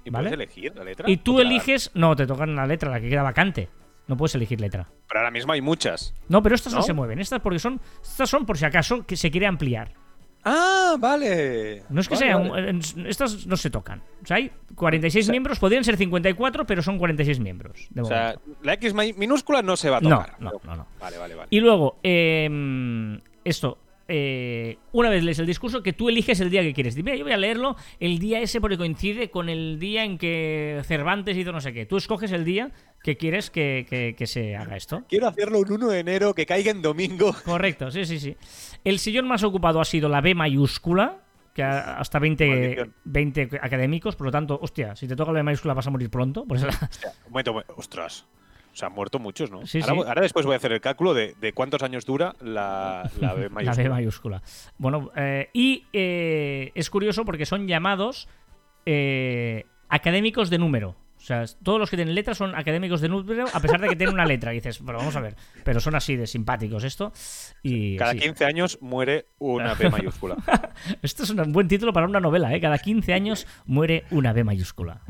[0.04, 0.30] ¿Y ¿Vale?
[0.30, 1.10] puedes elegir la letra?
[1.10, 1.90] Y tú eliges...
[1.94, 3.68] No, te tocan la letra, la que queda vacante.
[4.08, 4.88] No puedes elegir letra.
[5.06, 6.14] Pero ahora mismo hay muchas.
[6.28, 6.84] No, pero estas no, ¿No?
[6.84, 7.18] se mueven.
[7.20, 7.80] Estas porque son...
[8.02, 9.92] Estas son por si acaso que se quiere ampliar.
[10.42, 11.82] Ah, vale.
[11.90, 12.36] No es que Vale, sea...
[12.38, 12.70] vale.
[12.70, 14.02] un- en- Estas no se tocan.
[14.22, 15.58] O sea, hay 46 O sea- miembros.
[15.58, 17.86] Podrían ser 54, pero son 46 miembros.
[17.90, 20.36] De O sea, la X minúscula no se va a No, tocar.
[20.40, 20.86] no, no, no.
[20.98, 21.48] Vale, vale, vale.
[21.50, 23.78] Y luego, eh, esto,
[24.10, 26.96] eh, una vez lees el discurso, que tú eliges el día que quieres.
[26.96, 30.82] Mira, yo voy a leerlo el día ese porque coincide con el día en que
[30.84, 31.86] Cervantes hizo no sé qué.
[31.86, 35.04] Tú escoges el día que quieres que, que- que se haga esto.
[35.08, 37.34] Quiero hacerlo un 1 de enero que caiga en domingo.
[37.44, 38.36] Correcto, sí, sí, sí.
[38.84, 41.22] El sillón más ocupado ha sido la B mayúscula,
[41.54, 42.94] que ha- hasta 20, Maldición.
[43.04, 46.10] 20 académicos, por lo tanto, hostia, si te toca la B mayúscula vas a morir
[46.10, 46.44] pronto.
[46.46, 47.74] Pues la- Hostia, un momento, un momento.
[47.76, 48.26] ostras.
[48.72, 49.66] O sea, han muerto muchos, ¿no?
[49.66, 50.08] Sí, ahora, sí.
[50.08, 53.42] ahora después voy a hacer el cálculo de, de cuántos años dura la, la B
[53.48, 53.82] La mayúscula.
[53.82, 54.42] B mayúscula.
[54.78, 58.28] Bueno, eh, y eh, es curioso porque son llamados
[58.86, 60.96] eh, académicos de número.
[61.16, 63.96] O sea, todos los que tienen letras son académicos de número, a pesar de que
[63.96, 64.52] tienen una letra.
[64.52, 67.12] Y dices, pero vamos a ver, pero son así de simpáticos esto.
[67.62, 68.20] Y Cada sí.
[68.20, 70.36] 15 años muere una B mayúscula.
[71.02, 72.60] Esto es un buen título para una novela, ¿eh?
[72.60, 75.02] Cada 15 años muere una B mayúscula.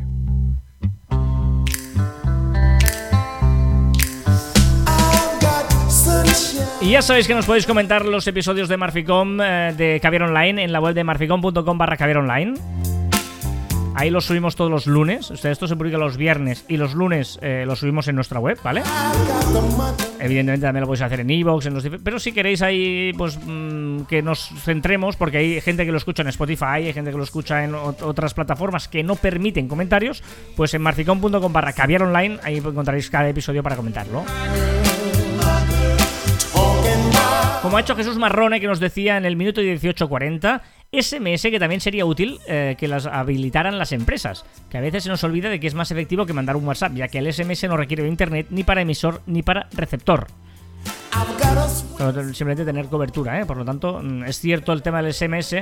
[6.80, 10.62] Y ya sabéis que nos podéis comentar los episodios de Marficom eh, de Caviar Online
[10.64, 12.54] en la web de marficom.com barra Caviar Online.
[13.96, 15.30] Ahí los subimos todos los lunes.
[15.30, 18.38] O sea, esto se publica los viernes y los lunes eh, lo subimos en nuestra
[18.40, 18.82] web, ¿vale?
[20.20, 24.02] Evidentemente también lo podéis hacer en iVoox, en los pero si queréis ahí pues mm,
[24.02, 27.24] que nos centremos, porque hay gente que lo escucha en Spotify, hay gente que lo
[27.24, 30.22] escucha en ot- otras plataformas que no permiten comentarios,
[30.56, 34.24] pues en marficom.com barra caviar online, ahí encontraréis cada episodio para comentarlo.
[37.62, 41.80] Como ha hecho Jesús Marrone, que nos decía en el minuto 18.40, SMS que también
[41.82, 45.60] sería útil eh, que las habilitaran las empresas, que a veces se nos olvida de
[45.60, 48.08] que es más efectivo que mandar un WhatsApp, ya que el SMS no requiere de
[48.08, 50.26] internet ni para emisor ni para receptor.
[52.32, 53.44] Simplemente tener cobertura, ¿eh?
[53.44, 55.56] Por lo tanto, mm, es cierto el tema del SMS,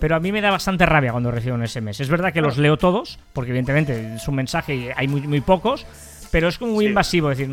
[0.00, 2.00] pero a mí me da bastante rabia cuando recibo un SMS.
[2.00, 5.40] Es verdad que los leo todos, porque evidentemente es un mensaje y hay muy, muy
[5.40, 5.86] pocos,
[6.32, 6.88] pero es como muy Sí.
[6.88, 7.48] invasivo decir...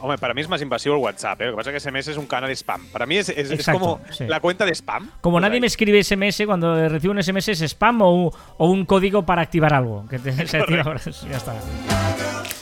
[0.00, 1.46] Hombre, para mí es más invasivo el WhatsApp, ¿eh?
[1.46, 2.86] Lo que pasa es que SMS es un canal de spam.
[2.92, 4.26] Para mí es, es- es Exacto, como sí.
[4.26, 5.10] la cuenta de spam.
[5.20, 8.84] Como sea, nadie me escribe SMS, cuando recibo un SMS es spam o, o un
[8.84, 10.06] código para activar algo.
[10.08, 11.00] Que te- se activa ahora.
[11.04, 11.54] ya está.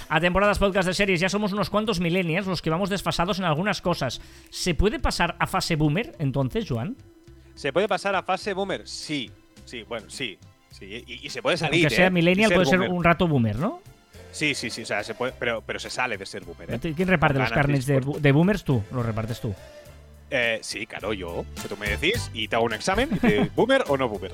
[0.08, 3.44] A temporadas podcast de series, ya somos unos cuantos millennials los que vamos desfasados en
[3.44, 4.20] algunas cosas.
[4.50, 6.96] ¿Se puede pasar a fase boomer entonces, Joan?
[7.54, 8.88] ¿Se puede pasar a fase boomer?
[8.88, 9.30] Sí.
[9.66, 10.36] Sí, bueno, sí.
[10.70, 11.04] sí.
[11.06, 11.84] Y, y se puede salir.
[11.84, 12.10] Aunque sea ¿eh?
[12.10, 13.82] millennial, puede ser un rato boomer, ¿no?
[14.32, 14.82] Sí, sí, sí.
[14.82, 16.72] O sea, se puede, pero, pero se sale de ser boomer.
[16.72, 16.92] ¿eh?
[16.94, 18.64] ¿Quién reparte los carnets de, de boomers?
[18.64, 19.54] Tú, los repartes tú.
[20.30, 21.44] Eh, sí, claro, yo.
[21.60, 24.32] Que tú me decís y te hago un examen y te boomer o no boomer.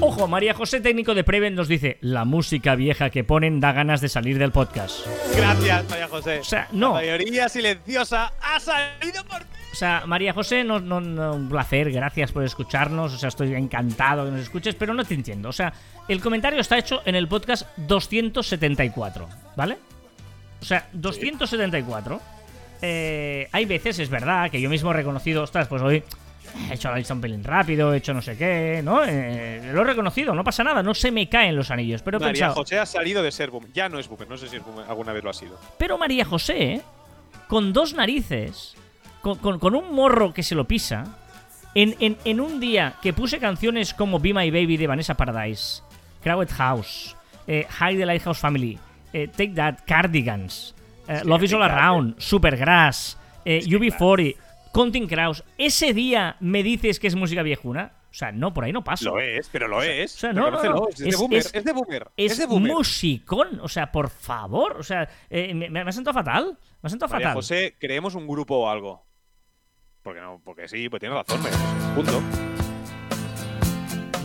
[0.00, 4.00] Ojo, María José, técnico de Preven, nos dice: La música vieja que ponen da ganas
[4.00, 5.06] de salir del podcast.
[5.36, 6.40] Gracias, María José.
[6.40, 6.88] O sea, no.
[6.88, 9.63] La mayoría silenciosa ha salido por ti.
[9.74, 13.12] O sea, María José, no, no, no, un placer, gracias por escucharnos.
[13.12, 15.48] O sea, estoy encantado que nos escuches, pero no te entiendo.
[15.48, 15.72] O sea,
[16.06, 19.76] el comentario está hecho en el podcast 274, ¿vale?
[20.62, 22.20] O sea, 274.
[22.82, 26.04] Eh, hay veces, es verdad, que yo mismo he reconocido, ostras, pues hoy
[26.70, 29.02] he hecho la lista un pelín rápido, he hecho no sé qué, ¿no?
[29.04, 32.00] Eh, lo he reconocido, no pasa nada, no se me caen los anillos.
[32.02, 33.72] Pero he María pensado, José ha salido de ser boomer.
[33.72, 34.28] Ya no es boomer.
[34.28, 34.88] No sé si es boomer.
[34.88, 35.58] alguna vez lo ha sido.
[35.78, 36.80] Pero María José,
[37.48, 38.76] con dos narices,
[39.24, 41.16] con, con- con un morro que se lo pisa,
[41.74, 45.82] en, en- en un día que puse canciones como Be My Baby de Vanessa Paradise,
[46.22, 47.16] Crowded House,
[47.46, 48.78] eh, High the Lighthouse Family,
[49.14, 50.74] eh, Take That, Cardigans,
[51.08, 54.36] eh, Love is All Around, Supergrass, eh, que UB40,
[54.72, 57.92] Counting Crows, ese día me dices que es música viejuna.
[58.10, 59.06] O sea, no, por ahí no paso.
[59.10, 60.14] Lo es, pero lo es.
[60.14, 60.88] o sea, no, no, no.
[60.88, 61.38] Es, de Es- boomer.
[61.40, 62.08] es- Es, de boomer.
[62.16, 62.72] Es, Es, de boomer.
[62.72, 66.90] musicón, o sea, por favor, o sea, eh, me, me ha sentado fatal, me ha
[66.90, 67.36] sentado María fatal.
[67.38, 69.04] José, creemos un grupo o algo.
[70.04, 72.22] Porque no, porque sí, pues tiene razón, me- punto.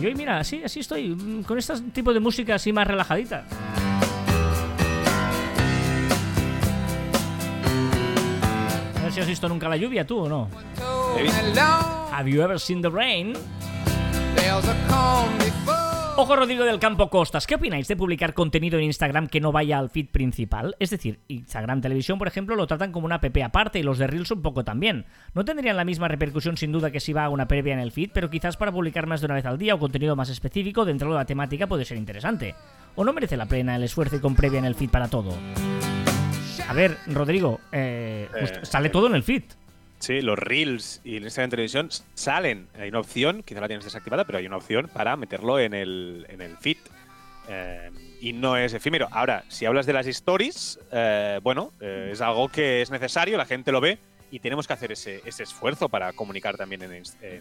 [0.00, 3.44] Y hoy, mira, así, así estoy, mm, con este tipo de música así más relajadita.
[8.98, 10.48] A ver si has visto nunca la lluvia, tú o no.
[12.12, 13.34] Have you ever seen the rain?
[16.20, 19.78] Ojo Rodrigo del Campo Costas, ¿qué opináis de publicar contenido en Instagram que no vaya
[19.78, 20.76] al feed principal?
[20.78, 24.06] Es decir, Instagram Televisión, por ejemplo, lo tratan como una app aparte y los de
[24.06, 25.06] Reels un poco también.
[25.32, 27.90] No tendrían la misma repercusión sin duda que si va a una previa en el
[27.90, 30.84] feed, pero quizás para publicar más de una vez al día o contenido más específico
[30.84, 32.54] dentro de la temática puede ser interesante.
[32.96, 35.32] ¿O no merece la pena el esfuerzo y con previa en el feed para todo?
[36.68, 39.44] A ver, Rodrigo, eh, Eh, sale todo en el feed.
[40.00, 42.68] Sí, los Reels y el Instagram Televisión salen.
[42.78, 46.26] Hay una opción, quizá la tienes desactivada, pero hay una opción para meterlo en el,
[46.30, 46.78] en el feed.
[47.48, 47.90] Eh,
[48.20, 49.08] y no es efímero.
[49.10, 53.44] Ahora, si hablas de las stories, eh, bueno, eh, es algo que es necesario, la
[53.44, 53.98] gente lo ve
[54.30, 56.92] y tenemos que hacer ese, ese esfuerzo para comunicar también en,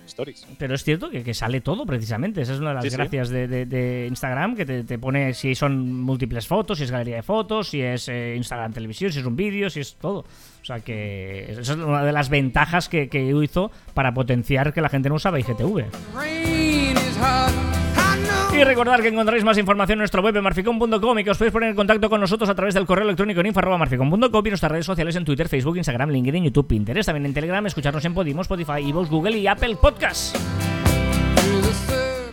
[0.05, 0.47] stories.
[0.57, 2.41] Pero es cierto que, que sale todo precisamente.
[2.41, 2.95] Esa es una de las Sí, sí.
[2.97, 6.91] gracias de, de- de Instagram, que te, te pone si son múltiples fotos, si es
[6.91, 10.19] galería de fotos, si es eh, Instagram televisión, si es un vídeo, si es todo.
[10.61, 14.81] O sea que esa es una de las ventajas que, que hizo para potenciar que
[14.81, 15.85] la gente no usaba IGTV.
[18.59, 21.53] Y recordar que encontraréis más información en nuestro web en marficon.com y que os podéis
[21.53, 24.85] poner en contacto con nosotros a través del correo electrónico en info.marficon.com y nuestras redes
[24.85, 28.89] sociales en Twitter, Facebook, Instagram, LinkedIn, YouTube, Pinterest, también en Telegram, escucharnos en Podimo, Spotify,
[28.89, 30.37] Evox, Google y Apple Podcasts.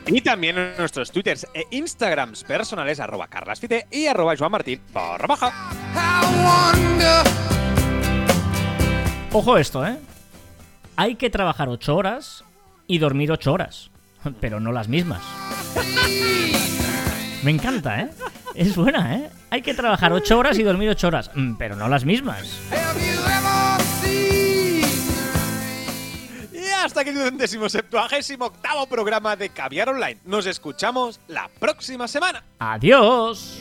[0.09, 5.53] Y también en nuestros twitters e instagrams personales, arroba carlasfite y arroba joanmartin barra baja.
[9.33, 9.97] Ojo esto, ¿eh?
[10.97, 12.43] Hay que trabajar 8 horas
[12.89, 13.93] y dormir 8 horas,
[14.41, 15.23] pero no las mismas.
[17.43, 18.11] Me encanta, ¿eh?
[18.55, 19.31] Es buena, ¿eh?
[19.51, 22.59] Hay que trabajar 8 horas y dormir 8 horas, mm, pero no las mismas.
[26.53, 30.19] Y hasta aquí el undécimo septuagésimo octavo programa de Caviar Online.
[30.25, 32.43] Nos escuchamos la próxima semana.
[32.59, 33.61] Adiós.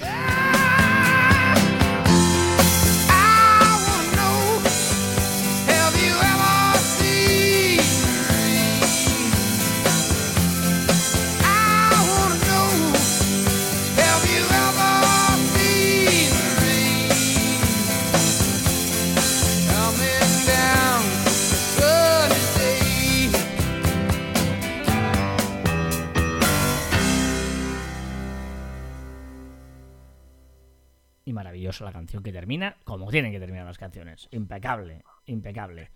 [31.66, 34.28] Maravillosa la canción que termina, como tienen que terminar las canciones.
[34.32, 35.90] Impecable, impecable.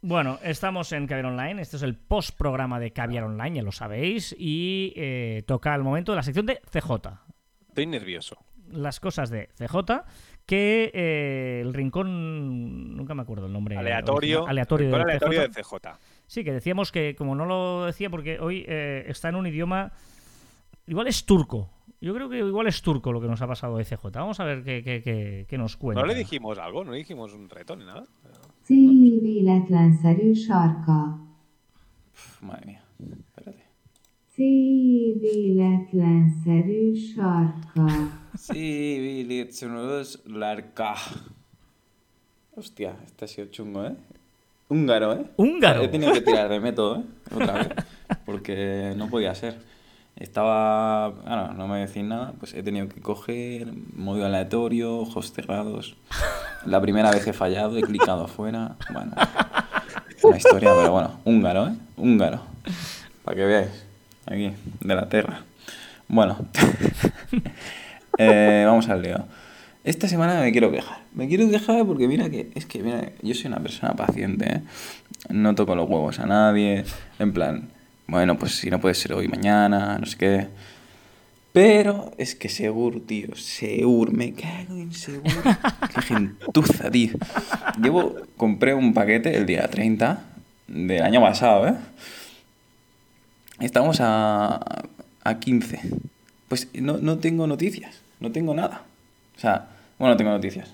[0.00, 1.60] Bueno, estamos en Caviar Online.
[1.60, 4.34] Este es el post programa de Caviar Online, ya lo sabéis.
[4.38, 6.92] Y eh, toca el momento de la sección de CJ.
[7.68, 8.38] Estoy nervioso.
[8.70, 9.76] Las cosas de CJ.
[10.46, 12.96] Que eh, el rincón.
[12.96, 13.76] Nunca me acuerdo el nombre.
[13.76, 14.46] Aleatorio.
[14.46, 15.54] aleatorio, Rincón de aleatorio CJ.
[15.54, 15.98] de CJ.
[16.26, 19.92] Sí, que decíamos que, como no lo decía, porque hoy eh, está en un idioma.
[20.86, 21.70] Igual es turco.
[22.02, 24.10] Yo creo que igual es turco lo que nos ha pasado de CJ.
[24.12, 26.00] Vamos a ver qué, qué- qué- qué nos cuenta.
[26.00, 26.82] ¿No le dijimos algo?
[26.84, 28.04] ¿No le dijimos un reto ni nada?
[28.66, 31.18] Cíli véletlenszerű sarka.
[32.40, 32.82] Madre mía.
[33.26, 33.64] Espérate.
[34.34, 37.86] Cíli véletlenszerű sarka.
[38.36, 40.94] Sí, Tsunudos, Larca.
[42.56, 43.94] Hostia, este ha sido chungo, ¿eh?
[44.68, 45.26] Húngaro, ¿eh?
[45.36, 45.82] Húngaro.
[45.82, 47.04] He tenido que tirar de método, ¿eh?
[47.34, 47.68] Otra vez.
[48.24, 49.58] Porque no podía ser.
[50.22, 51.08] Estaba.
[51.08, 55.96] Bueno, no me decís nada, pues he tenido que coger modo aleatorio, ojos cerrados.
[56.64, 58.76] La primera vez he fallado, he clicado afuera.
[58.92, 59.14] Bueno,
[60.22, 61.74] una historia, pero bueno, húngaro, ¿eh?
[61.96, 62.40] Húngaro.
[63.24, 63.84] Para que veáis.
[64.24, 65.42] Aquí, de la tierra.
[66.06, 66.38] Bueno,
[68.18, 69.24] Eh, vamos al lío.
[69.82, 70.98] Esta semana me quiero quejar.
[71.14, 74.62] Me quiero quejar porque mira que es que mira, yo soy una persona paciente, ¿eh?
[75.30, 76.84] No toco los huevos a nadie.
[77.18, 77.70] En plan,
[78.12, 80.48] bueno, pues si no puede ser hoy, mañana, no sé qué.
[81.50, 85.32] Pero es que Segur, tío, Segur, me cago en Segur.
[85.94, 87.14] Qué gentuza, tío.
[87.82, 90.24] Llevo, compré un paquete el día 30
[90.68, 91.74] del año pasado, ¿eh?
[93.60, 94.60] Estamos a,
[95.24, 95.80] a 15.
[96.48, 98.82] Pues no, no tengo noticias, no tengo nada.
[99.38, 100.70] O sea, bueno, no tengo noticias.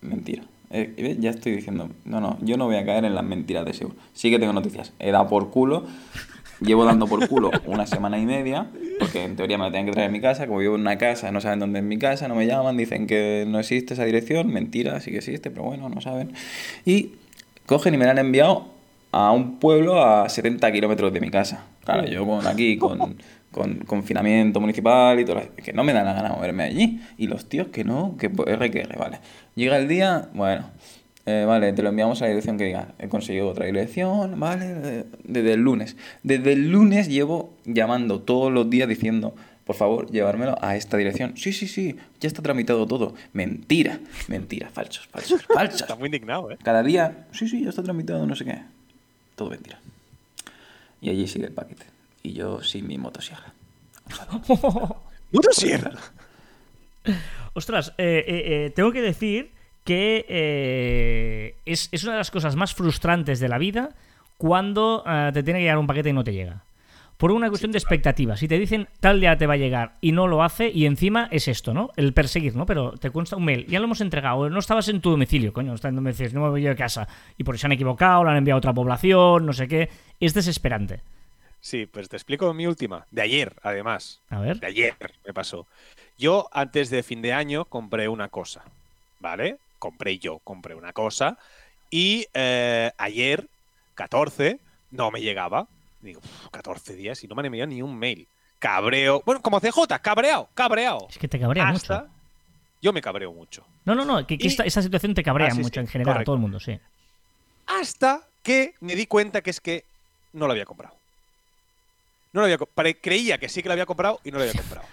[0.00, 0.42] Mentira.
[0.70, 3.72] Eh, ya estoy diciendo, no, no, yo no voy a caer en las mentiras de
[3.72, 3.96] seguro.
[4.12, 4.92] Sí que tengo noticias.
[4.98, 5.84] He dado por culo,
[6.60, 8.66] llevo dando por culo una semana y media,
[8.98, 10.46] porque en teoría me lo tenían que traer a mi casa.
[10.46, 13.06] Como vivo en una casa, no saben dónde es mi casa, no me llaman, dicen
[13.06, 14.48] que no existe esa dirección.
[14.48, 16.32] Mentira, sí que existe, pero bueno, no saben.
[16.84, 17.12] Y
[17.66, 18.66] cogen y me la han enviado
[19.12, 21.64] a un pueblo a 70 kilómetros de mi casa.
[21.84, 23.16] Claro, yo con aquí, con,
[23.56, 27.00] con confinamiento municipal y todo, lo- que no me da la gana moverme allí.
[27.18, 29.18] Y los tíos que no, que R que R, vale.
[29.56, 30.70] Llega el día, bueno,
[31.24, 35.04] eh, vale, te lo enviamos a la dirección que diga, he conseguido otra dirección, vale,
[35.24, 35.96] desde el lunes.
[36.22, 39.34] Desde el lunes llevo llamando todos los días diciendo,
[39.64, 41.36] por favor, llevármelo a esta dirección.
[41.36, 43.14] Sí, sí, sí, ya está tramitado todo.
[43.32, 43.98] Mentira,
[44.28, 45.80] mentira, falsos, falsos, falsos.
[45.80, 46.58] Está muy indignado, ¿eh?
[46.62, 48.58] Cada día, sí, sí, ya está tramitado, no sé qué.
[49.34, 49.80] Todo mentira.
[51.00, 51.84] Y allí sigue el paquete.
[52.26, 53.54] Y yo sin mi motosierra.
[55.32, 55.92] Motosierra.
[57.54, 59.52] Ostras, eh, eh, eh, tengo que decir
[59.84, 63.90] que eh, es, es una de las cosas más frustrantes de la vida
[64.38, 66.64] cuando eh, te tiene que llegar un paquete y no te llega.
[67.16, 68.36] Por una cuestión de expectativa.
[68.36, 71.28] Si te dicen tal día te va a llegar y no lo hace, y encima
[71.30, 71.90] es esto, ¿no?
[71.94, 72.66] El perseguir, ¿no?
[72.66, 75.68] Pero te consta un mail, ya lo hemos entregado, no estabas en tu domicilio, coño,
[75.68, 77.06] no estás en domicilio, no me voy yo de casa.
[77.38, 79.88] Y por eso se han equivocado, lo han enviado a otra población, no sé qué.
[80.18, 81.02] Es desesperante.
[81.66, 83.08] Sí, pues te explico mi última.
[83.10, 84.20] De ayer, además.
[84.30, 84.60] A ver.
[84.60, 84.94] De ayer
[85.26, 85.66] me pasó.
[86.16, 88.62] Yo, antes de fin de año, compré una cosa.
[89.18, 89.56] ¿Vale?
[89.80, 91.38] Compré yo, compré una cosa.
[91.90, 93.48] Y eh, ayer,
[93.96, 94.60] 14,
[94.92, 95.66] no me llegaba.
[96.02, 98.28] Digo, "Uf, 14 días y no me han enviado ni un mail.
[98.60, 99.24] Cabreo.
[99.26, 101.08] Bueno, como CJ, cabreado, cabreado.
[101.10, 102.12] Es que te cabrea Hasta- mucho.
[102.80, 103.66] Yo me cabreo mucho.
[103.84, 105.80] No, no, no, que, que Y- esta, esta situación te cabrea Ah, sí, mucho sí,
[105.80, 106.78] en general, a todo el mundo, sí.
[107.66, 109.84] Hasta que me di cuenta que es que
[110.32, 110.94] no lo había comprado.
[112.36, 112.58] No lo había
[113.00, 114.86] creía que sí que lo había comprado y no lo había comprado.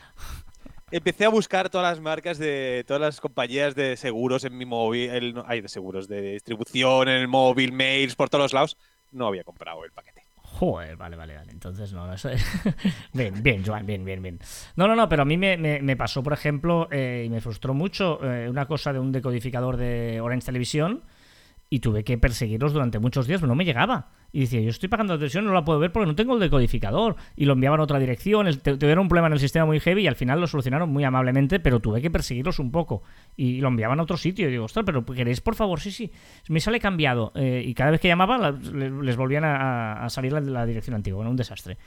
[0.92, 5.10] Empecé a buscar todas las marcas de todas las compañías de seguros en mi móvil,
[5.10, 8.78] el, no, de seguros de distribución en el móvil, mails por todos los lados.
[9.12, 10.24] No había comprado el paquete.
[10.38, 11.52] Joder, vale, vale, vale.
[11.52, 12.46] Entonces, no, eso es...
[13.14, 14.40] bien, bien, Joan, bien, bien, bien.
[14.78, 17.42] No, no, no, pero a mí me, me- me pasó, por ejemplo, eh, y me
[17.42, 21.04] frustró mucho eh, una cosa de un decodificador de Orange Televisión
[21.70, 24.10] y tuve que perseguirlos durante muchos días, pero no me llegaba.
[24.32, 27.16] Y decía, yo estoy pagando la no la puedo ver porque no tengo el decodificador.
[27.36, 30.08] Y lo enviaban a otra dirección, tuvieron un problema en el sistema muy heavy y
[30.08, 33.04] al final lo solucionaron muy amablemente, pero tuve que perseguirlos un poco.
[33.36, 34.48] Y lo enviaban a otro sitio.
[34.48, 35.80] Y digo, ostras, pero ¿queréis, por favor?
[35.80, 36.12] Sí, sí.
[36.50, 37.32] Me sale cambiado.
[37.36, 40.96] Eh, y cada vez que llamaba la- le- les volvían a salir la, la dirección
[40.96, 41.18] antigua.
[41.18, 41.78] Bueno, un desastre.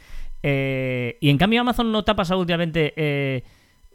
[0.43, 2.93] Eh, y en cambio Amazon no te ha pasado últimamente...
[2.97, 3.43] eh,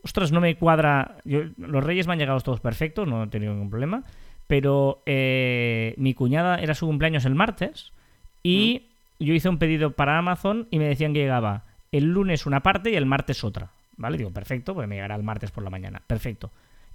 [0.03, 1.17] ostras, no me cuadra.
[1.25, 4.03] Yo- los reyes me han llegado todos perfectos, no he tenido ningún problema.
[4.51, 7.93] Pero eh, mi cuñada era su cumpleaños el martes
[8.43, 8.81] y
[9.17, 12.91] yo hice un pedido para Amazon y me decían que llegaba el lunes una parte
[12.91, 13.69] y el martes otra.
[13.95, 14.17] ¿Vale?
[14.17, 16.01] Digo, perfecto, pues me llegará el martes por la mañana.
[16.05, 16.51] Perfecto.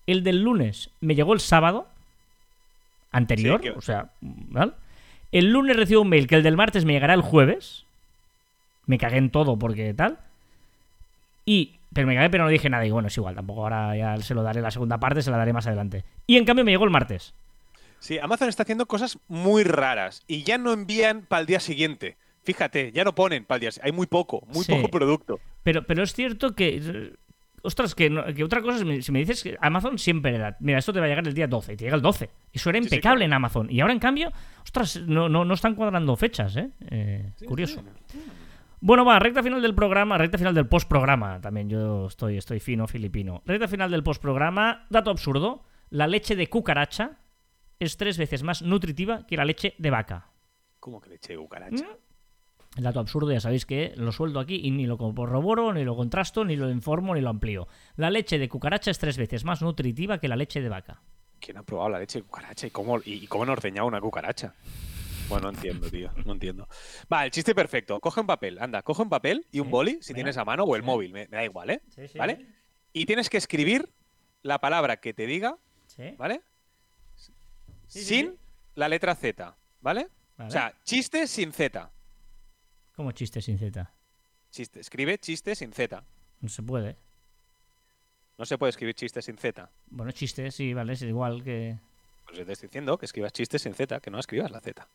[0.07, 1.89] El del lunes me llegó el sábado
[3.11, 4.73] anterior, Sí, que- o sea, ¿vale?
[5.33, 7.87] El lunes recibo un mail que el del martes me llegará el jueves.
[8.85, 10.19] Me cagué en todo porque tal.
[11.47, 12.85] Y, pero me cagué, pero no dije nada.
[12.85, 15.39] Y bueno, es igual, tampoco ahora ya se lo daré la segunda parte, se la
[15.39, 16.05] daré más adelante.
[16.27, 17.33] Y en cambio me llegó el martes.
[17.99, 22.16] Sí, Amazon está haciendo cosas muy raras y ya no envían para el día siguiente.
[22.44, 23.88] Fíjate, ya no ponen para el día siguiente.
[23.88, 24.72] Hay muy poco, muy Sí.
[24.74, 25.40] poco producto.
[25.62, 27.12] Pero, pero es cierto que.
[27.62, 30.92] Ostras, que, no- que otra cosa, si me dices que Amazon siempre era, mira, esto
[30.92, 32.30] te va a llegar el día 12 y te llega el 12.
[32.53, 33.66] Eso era Sí, sí, impecable en Amazon.
[33.68, 34.30] Y ahora, en cambio,
[34.62, 36.70] ostras, no, no, no están cuadrando fechas, ¿eh?
[36.90, 37.82] Eh, curioso.
[38.80, 41.40] Bueno, va, recta final del programa, recta final del postprograma.
[41.40, 43.42] También yo estoy, estoy fino, filipino.
[43.47, 45.64] Recta final del postprograma, dato absurdo.
[45.90, 47.18] La leche de cucaracha
[47.79, 50.31] es tres veces más nutritiva que la leche de vaca.
[50.81, 51.85] ¿Cómo que leche de cucaracha?
[51.85, 52.79] ¿Mm?
[52.79, 55.97] El dato absurdo, ya sabéis que lo sueldo aquí y ni lo corroboro, ni lo
[55.97, 57.68] contrasto, ni lo informo, ni lo amplío.
[57.97, 61.03] La leche de cucaracha es tres veces más nutritiva que la leche de vaca.
[61.41, 64.55] ¿Quién ha probado la leche de cucaracha y cómo, y, cómo han ordeñado una cucaracha?
[65.29, 66.11] Bueno, no entiendo, tío.
[66.27, 66.68] No entiendo.
[67.11, 67.99] Va, el chiste perfecto.
[67.99, 70.64] Coge un papel, anda, coge un papel y un Sí, boli, si tienes a mano,
[70.64, 71.81] o el móvil, me, me da igual, ¿eh?
[71.89, 72.18] Sí, sí.
[72.18, 72.47] ¿Vale?
[72.93, 73.89] Y tienes que escribir
[74.43, 75.57] la palabra que te diga,
[75.87, 76.14] ¿Sí?
[76.18, 76.43] ¿vale?
[77.97, 78.38] Sí, sin sí.
[78.74, 80.09] la letra Z, ¿vale?
[80.36, 80.49] Vale.
[80.49, 81.90] O sea, chiste sin Z.
[82.94, 83.90] Como chiste sin Z.
[84.51, 86.03] Chiste, escribe chiste sin Z.
[86.40, 86.97] No se puede.
[88.38, 89.70] No se puede escribir chiste sin Z.
[89.86, 91.78] Bueno, chiste, sí, vale, es igual que.
[92.26, 94.86] Pues te estoy diciendo que escribas chiste sin Z, que no escribas la Z.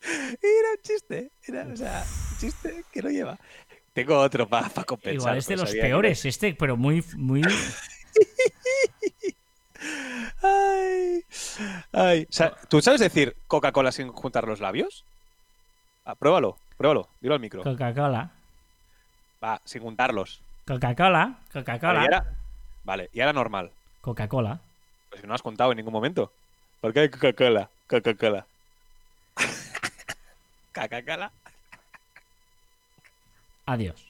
[0.00, 3.38] era un chiste, era, o sea, un chiste que no lleva.
[3.92, 5.14] Tengo otro para compensar.
[5.14, 7.42] igual es de los que- peores, este, pero muy, muy.
[10.42, 11.24] Ay,
[11.92, 12.22] ay.
[12.28, 15.04] O sea, ¿Tú sabes decir Coca-Cola sin juntar los labios?
[16.04, 17.62] Ah, pruébalo, pruébalo, dilo al micro.
[17.62, 18.30] Coca-Cola.
[19.42, 20.40] Va, sin juntarlos.
[20.66, 21.24] Coca-Cola.
[21.24, 22.00] Vale, y Coca-Cola.
[22.00, 22.24] ahora,
[22.84, 23.70] vale, y ahora normal.
[24.00, 24.60] Coca-Cola.
[25.10, 26.32] Pues no has contado en ningún momento.
[26.80, 27.70] ¿Por qué hay Coca-Cola?
[27.88, 28.46] Coca-Cola.
[30.74, 31.32] Coca-Cola.
[33.66, 34.07] Adiós.